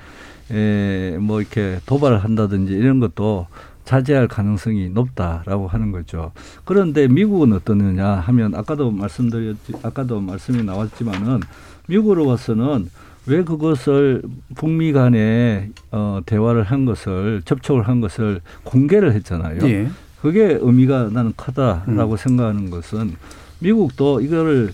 [0.50, 3.46] 에, 뭐 이렇게 도발을 한다든지 이런 것도
[3.84, 6.32] 자제할 가능성이 높다라고 하는 거죠.
[6.64, 11.40] 그런데 미국은 어떠느냐 하면 아까도 말씀드렸지 아까도 말씀이 나왔지만은
[11.88, 12.88] 미국으로서는
[13.26, 14.22] 왜 그것을
[14.54, 19.58] 북미 간에 어, 대화를 한 것을 접촉을 한 것을 공개를 했잖아요.
[19.68, 19.90] 예.
[20.22, 22.16] 그게 의미가 나는 크다라고 음.
[22.16, 23.16] 생각하는 것은
[23.60, 24.72] 미국도 이거를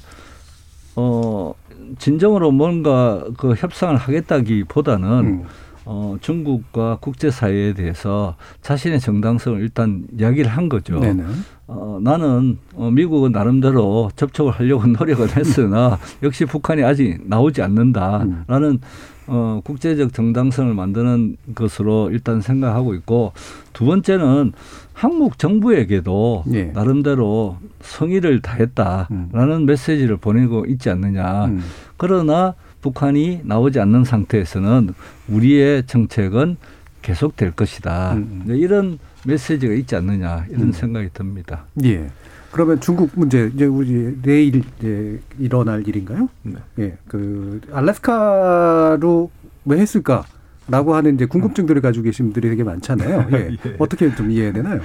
[0.97, 1.53] 어
[1.99, 5.45] 진정으로 뭔가 그 협상을 하겠다기보다는 음.
[5.87, 10.99] 어 중국과 국제사회에 대해서 자신의 정당성을 일단 이야기를 한 거죠.
[10.99, 11.25] 네네.
[11.69, 18.81] 어, 나는 어, 미국은 나름대로 접촉을 하려고 노력을 했으나 역시 북한이 아직 나오지 않는다라는
[19.29, 23.33] 어, 국제적 정당성을 만드는 것으로 일단 생각하고 있고
[23.73, 24.53] 두 번째는
[24.93, 26.65] 한국 정부에게도 예.
[26.67, 31.47] 나름대로 성의를 다했다라는 메시지를 보내고 있지 않느냐.
[31.47, 31.63] 음.
[31.97, 32.55] 그러나
[32.87, 34.95] 북한이 나오지 않는 상태에서는
[35.29, 36.57] 우리의 정책은
[37.03, 38.13] 계속될 것이다.
[38.15, 38.43] 음.
[38.45, 40.73] 이제 이런 메시지가 있지 않느냐 이런 음.
[40.73, 41.65] 생각이 듭니다.
[41.85, 42.07] 예.
[42.53, 46.29] 그러면 중국 문제 이제 우리 내일 이제 일어날 일인가요?
[46.43, 46.55] 네.
[46.79, 46.97] 예.
[47.09, 49.31] 그 알래스카로
[49.65, 50.25] 왜 했을까
[50.69, 53.27] 라고 하는 이제 궁금증들을 가지고 계신 분들이 되게 많잖아요.
[53.35, 53.51] 예.
[53.67, 53.77] 예.
[53.79, 54.81] 어떻게 좀 이해해야 되나요?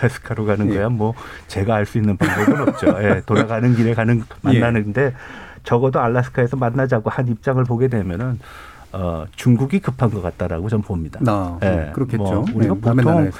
[0.00, 0.74] 알래스카로 가는 예.
[0.74, 1.14] 거야 뭐
[1.46, 2.88] 제가 알 수 있는 방법은 없죠.
[3.00, 5.12] 예, 돌아가는 길에 가는 만나는데
[5.64, 8.38] 적어도 알래스카에서 만나자고 한 입장을 보게 되면은
[8.92, 11.18] 어, 중국이 급한 것 같다라고 저는 봅니다.
[11.22, 12.22] 나 예, 그렇겠죠.
[12.22, 13.30] 뭐 우리가 네, 보통.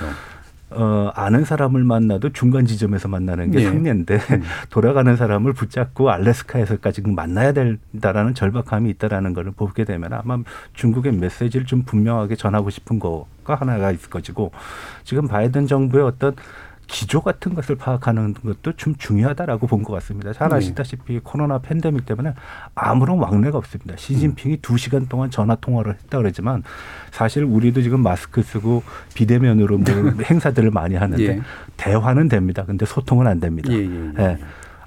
[0.70, 3.64] 어, 아는 사람을 만나도 중간 지점에서 만나는 게 예.
[3.64, 4.42] 상례인데 음.
[4.70, 10.38] 돌아가는 사람을 붙잡고 알래스카에서까지 만나야 된다라는 절박함이 있다라는 것을 보게 되면 아마
[10.72, 14.50] 중국의 메시지를 좀 분명하게 전하고 싶은 거가 하나가 있을 것이고
[15.04, 16.34] 지금 바이든 정부의 어떤
[16.86, 20.32] 기조 같은 것을 파악하는 것도 좀 중요하다라고 본 것 같습니다.
[20.32, 20.56] 잘 네.
[20.56, 22.34] 아시다시피 코로나 팬데믹 때문에
[22.74, 23.94] 아무런 왕래가 없습니다.
[23.96, 26.62] 시진핑이 두 시간 동안 전화 통화를 했다 그러지만
[27.10, 28.82] 사실 우리도 지금 마스크 쓰고
[29.14, 29.86] 비대면으로 뭐
[30.24, 31.40] 행사들을 많이 하는데 예.
[31.76, 32.64] 대화는 됩니다.
[32.64, 33.70] 근데 소통은 안 됩니다.
[33.72, 34.38] 예, 예, 예.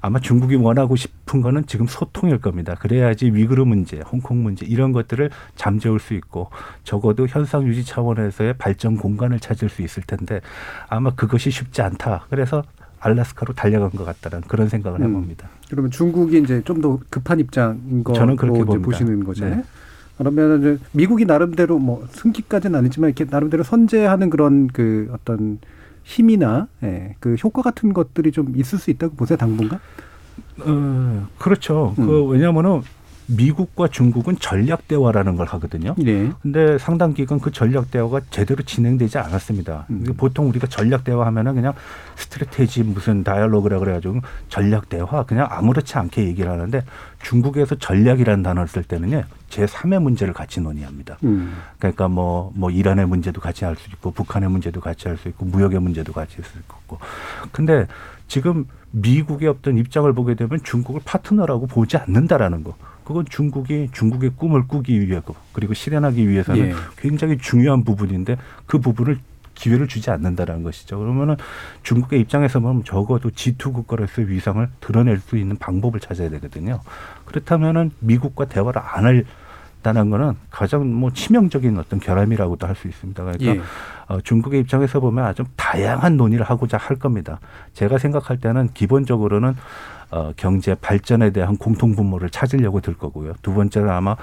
[0.08, 0.10] 예.
[0.10, 2.74] 아마 중국이 원하고 싶은 거는 지금 소통일 겁니다.
[2.74, 6.50] 그래야지 위그르 문제, 홍콩 문제 이런 것들을 잠재울 수 있고
[6.82, 10.40] 적어도 현상 유지 차원에서의 발전 공간을 찾을 수 있을 텐데
[10.88, 12.26] 아마 그것이 쉽지 않다.
[12.30, 12.62] 그래서
[13.00, 15.10] 알라스카로 달려간 것 같다는 그런 생각을 음.
[15.10, 15.48] 해봅니다.
[15.70, 18.84] 그러면 중국이 이제 좀 더 급한 입장인 거로 저는 그렇게 봅니다.
[18.84, 19.56] 보시는 거잖아요.
[19.56, 19.62] 네.
[20.16, 25.58] 그러면 이제 미국이 나름대로 뭐 승기까지는 아니지만 이렇게 나름대로 선제하는 그런 그 어떤
[26.08, 29.78] 힘이나 예, 그 효과 같은 것들이 좀 있을 수 있다고 보세요 당분간?
[30.60, 31.94] 어, 그렇죠.
[31.98, 32.06] 음.
[32.06, 32.80] 그 왜냐하면은
[33.26, 35.94] 미국과 중국은 전략 대화라는 걸 하거든요.
[35.98, 36.30] 네.
[36.40, 39.84] 근데 상당 기간 그 전략 대화가 제대로 진행되지 않았습니다.
[39.90, 40.14] 음.
[40.16, 41.74] 보통 우리가 전략 대화 하면은 그냥
[42.16, 46.82] 스트레테지 무슨 다이얼로그라 그래가지고 전략 대화 그냥 아무렇지 않게 얘기를 하는데
[47.22, 51.18] 중국에서 전략이라는 단어를 쓸 때는요 제3의 문제를 같이 논의합니다.
[51.24, 51.56] 음.
[51.78, 55.46] 그러니까 뭐, 뭐 이란의 문제도 같이 할 수 있고 북한의 문제도 같이 할 수 있고
[55.46, 56.98] 무역의 문제도 같이 할 수 있고.
[57.52, 57.86] 근데
[58.26, 62.74] 지금 미국의 어떤 입장을 보게 되면 중국을 파트너라고 보지 않는다라는 거.
[63.04, 66.74] 그건 중국이 중국의 꿈을 꾸기 위하고 그리고 실현하기 위해서는 예.
[66.98, 68.36] 굉장히 중요한 부분인데
[68.66, 69.18] 그 부분을
[69.54, 70.98] 기회를 주지 않는다라는 것이죠.
[70.98, 71.36] 그러면은
[71.82, 76.80] 중국의 입장에서 보면 적어도 G2 국가로서의 위상을 드러낼 수 있는 방법을 찾아야 되거든요.
[77.24, 79.24] 그렇다면은 미국과 대화를 안 할
[79.82, 83.22] 다는 거는 가장 뭐 치명적인 어떤 결함이라고도 할 수 있습니다.
[83.22, 83.60] 그러니까 예.
[84.08, 87.40] 어, 중국의 입장에서 보면 아주 다양한 논의를 하고자 할 겁니다.
[87.74, 89.56] 제가 생각할 때는 기본적으로는
[90.10, 93.34] 어, 경제 발전에 대한 공통 분모를 찾으려고 들 거고요.
[93.42, 94.16] 두 번째는 아마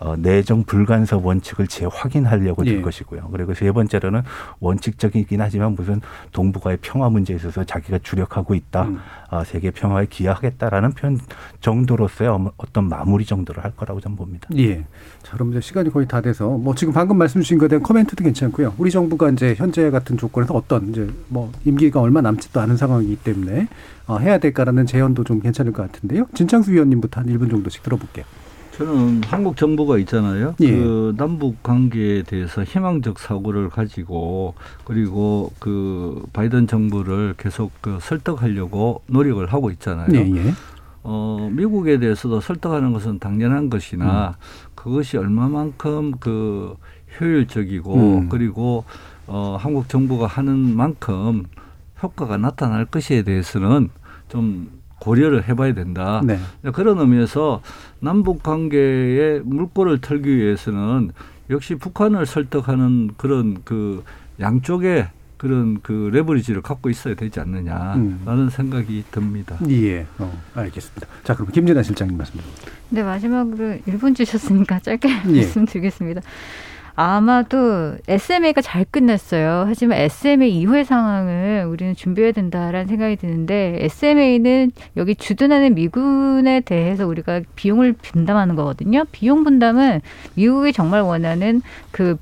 [0.00, 2.80] 어, 내정 불간섭 원칙을 재확인하려고 들 예.
[2.80, 3.28] 것이고요.
[3.32, 4.22] 그리고 세 번째로는
[4.60, 6.00] 원칙적이긴 하지만 무슨
[6.32, 8.84] 동북아의 평화 문제에 있어서 자기가 주력하고 있다.
[8.84, 8.98] 음.
[9.30, 11.18] 아, 세계 평화에 기여하겠다라는 편
[11.60, 14.48] 정도로서의 어떤 마무리 정도를 할 거라고 저는 봅니다.
[14.56, 14.84] 예.
[15.22, 18.22] 자, 그럼 이제 시간이 거의 다 돼서 뭐 지금 방금 말씀 주신 것에 대한 코멘트도
[18.24, 18.74] 괜찮고요.
[18.78, 23.68] 우리 정부가 이제 현재 같은 조건에서 어떤 이제 뭐 임기가 얼마 남지도 않은 상황이기 때문에
[24.06, 26.26] 어, 해야 될까라는 제언도 좀 괜찮을 것 같은데요.
[26.34, 28.24] 진창수 위원님부터 한 1분 정도씩 들어볼게요.
[28.78, 30.54] 저는 한국 정부가 있잖아요.
[30.60, 30.70] 예.
[30.70, 34.54] 그 남북 관계에 대해서 희망적 사고를 가지고
[34.84, 40.06] 그리고 그 바이든 정부를 계속 그 설득하려고 노력을 하고 있잖아요.
[40.14, 40.52] 예, 예.
[41.02, 44.36] 어, 미국에 대해서도 설득하는 것은 당연한 것이나
[44.76, 46.76] 그것이 얼마만큼 그
[47.20, 48.28] 효율적이고 음.
[48.28, 48.84] 그리고
[49.26, 51.46] 어, 한국 정부가 하는 만큼
[52.00, 53.90] 효과가 나타날 것에 대해서는
[54.28, 56.20] 좀 고려를 해봐야 된다.
[56.24, 56.38] 네.
[56.72, 57.62] 그런 의미에서
[58.00, 61.12] 남북 관계에 물꼬를 털기 위해서는
[61.50, 64.04] 역시 북한을 설득하는 그런 그
[64.40, 68.50] 양쪽의 그런 그 레버리지를 갖고 있어야 되지 않느냐라는 음.
[68.50, 69.56] 생각이 듭니다.
[69.68, 70.04] 예.
[70.18, 71.06] 어, 알겠습니다.
[71.22, 72.44] 자, 그럼 김진아 실장님 말씀 좀.
[72.90, 75.36] 네, 마지막으로 1분 주셨으니까 짧게 예.
[75.36, 76.20] 말씀드리겠습니다.
[77.00, 79.66] 아마도 SMA가 잘 끝났어요.
[79.68, 87.42] 하지만 SMA 이후의 상황을 우리는 준비해야 된다라는 생각이 드는데 SMA는 여기 주둔하는 미군에 대해서 우리가
[87.54, 89.04] 비용을 분담하는 거거든요.
[89.12, 90.00] 비용 분담은
[90.34, 92.16] 미국이 정말 원하는 그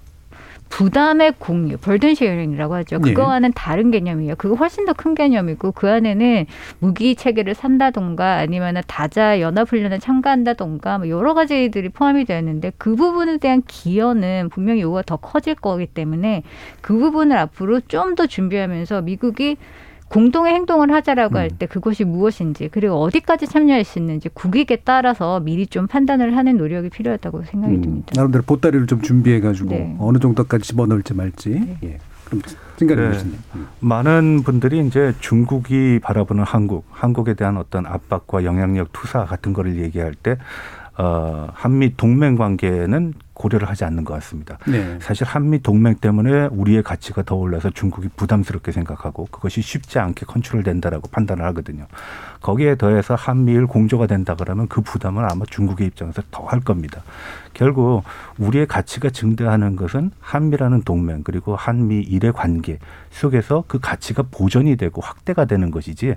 [0.69, 2.97] 부담의 공유, burden sharing이라고 하죠.
[2.97, 2.99] 예.
[3.01, 4.35] 그거와는 다른 개념이에요.
[4.37, 6.47] 그거 훨씬 더 큰 개념이고 그 안에는
[6.81, 12.97] 무기 체계를 산다던가 아니면 다자 연합 훈련에 참가한다던가 뭐 여러 가지들이 포함이 되어 있는데 그
[12.97, 16.43] 부분에 대한 기여는 분명히 요구가 더 커질 거기 때문에
[16.81, 19.57] 그 부분을 앞으로 좀 더 준비하면서 미국이
[20.09, 25.87] 공동의 행동을 하자라고 할때 그것이 무엇인지 그리고 어디까지 참여할 수 있는지 국익에 따라서 미리 좀
[25.87, 28.13] 판단을 하는 노력이 필요하다고 생각이 듭니다.
[28.15, 29.97] 나름대로 보따리를 좀 준비해 가지고 네.
[29.99, 31.79] 어느 정도까지 집어넣을지 말지.
[31.83, 31.99] 예.
[32.25, 32.43] 그럼
[32.77, 33.09] 생각해 네.
[33.09, 33.39] 보시네요.
[33.81, 40.15] 많은 분들이 이제 중국이 바라보는 한국, 한국에 대한 어떤 압박과 영향력 투사 같은 거를 얘기할
[40.15, 40.37] 때
[40.99, 44.59] 어, 한미 동맹 관계는 고려를 하지 않는 것 같습니다.
[44.67, 44.99] 네.
[45.01, 51.09] 사실 한미 동맹 때문에 우리의 가치가 더 올라서 중국이 부담스럽게 생각하고 그것이 쉽지 않게 컨트롤된다라고
[51.11, 51.87] 판단을 하거든요.
[52.41, 57.03] 거기에 더해서 한미일 공조가 된다 그러면 그 부담은 아마 중국의 입장에서 더 할 겁니다.
[57.53, 58.03] 결국
[58.39, 62.79] 우리의 가치가 증대하는 것은 한미라는 동맹 그리고 한미일의 관계
[63.11, 66.17] 속에서 그 가치가 보존이 되고 확대가 되는 것이지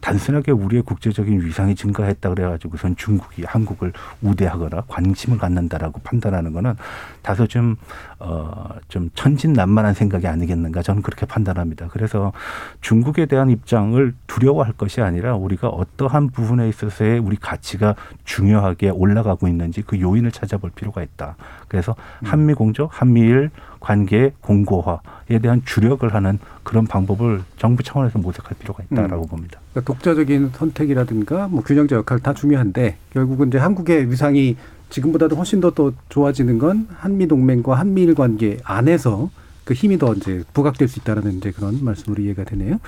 [0.00, 6.74] 단순하게 우리의 국제적인 위상이 증가했다 그래가지고선 중국이 한국을 우대하거나 관심을 갖는다라고 판단하는 거는
[7.22, 7.76] 다소 좀,
[8.18, 11.88] 어, 좀 천진난만한 생각이 아니겠는가 저는 그렇게 판단합니다.
[11.88, 12.32] 그래서
[12.80, 17.94] 중국에 대한 입장을 두려워할 것이 아니라 우리가 어떠한 부분에 있어서의 우리 가치가
[18.24, 21.36] 중요하게 올라가고 있는지 그 요인을 찾아볼 필요가 있다.
[21.68, 23.50] 그래서 한미 공조, 한미일
[23.80, 29.58] 관계 공고화에 대한 주력을 하는 그런 방법을 정부 차원에서 모색할 필요가 있다라고 봅니다.
[29.72, 34.56] 그러니까 독자적인 선택이라든가 뭐 균형자 역할 다 중요한데 결국은 이제 한국의 위상이
[34.90, 39.30] 지금보다도 훨씬 더 또 좋아지는 건 한미 동맹과 한미일 관계 안에서
[39.64, 42.78] 그 힘이 더 이제 부각될 수 있다라는 이제 그런 말씀으로 이해가 되네요.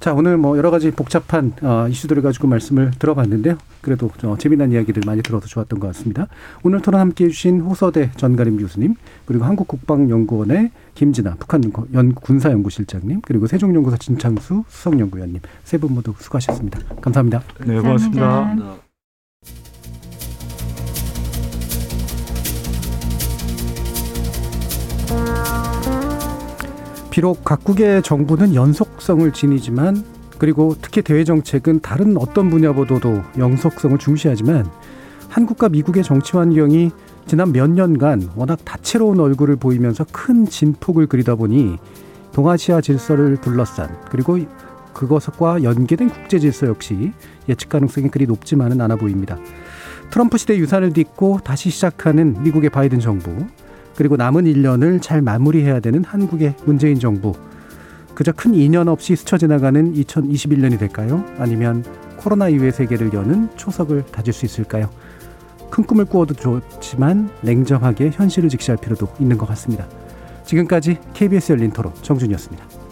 [0.00, 3.56] 자 오늘 뭐 여러 가지 복잡한 어, 이슈들을 가지고 말씀을 들어봤는데요.
[3.80, 6.26] 그래도 저 재미난 이야기들 많이 들어서 좋았던 것 같습니다.
[6.62, 8.94] 오늘 토론 함께 해 주신 호서대 전가림 교수님
[9.24, 11.62] 그리고 한국국방연구원의 김진아 북한
[11.94, 16.78] 연- 군사연구실장님 그리고 세종연구소 진창수 수석연구위원님 세 분 모두 수고하셨습니다.
[17.00, 17.42] 감사합니다.
[17.64, 18.85] 네, 고맙습니다.
[27.16, 30.04] 비록 각국의 정부는 연속성을 지니지만
[30.36, 34.68] 그리고 특히 대외 정책은 다른 어떤 분야보다도 영속성을 중시하지만
[35.30, 36.90] 한국과 미국의 정치 환경이
[37.26, 41.78] 지난 몇 년간 워낙 다채로운 얼굴을 보이면서 큰 진폭을 그리다 보니
[42.34, 44.38] 동아시아 질서를 둘러싼 그리고
[44.92, 47.12] 그것과 연계된 국제 질서 역시
[47.48, 49.38] 예측 가능성이 그리 높지만은 않아 보입니다.
[50.10, 53.46] 트럼프 시대 유산을 딛고 다시 시작하는 미국의 바이든 정부,
[53.96, 57.32] 그리고 남은 1년을 잘 마무리해야 되는 한국의 문재인 정부.
[58.14, 61.24] 그저 큰 인연 없이 스쳐 지나가는 2021년이 될까요?
[61.38, 61.84] 아니면
[62.16, 64.90] 코로나 이후의 세계를 여는 초석을 다질 수 있을까요?
[65.70, 69.86] 큰 꿈을 꾸어도 좋지만 냉정하게 현실을 직시할 필요도 있는 것 같습니다.
[70.44, 72.85] 지금까지 KBS 열린 토론 정준이었습니다.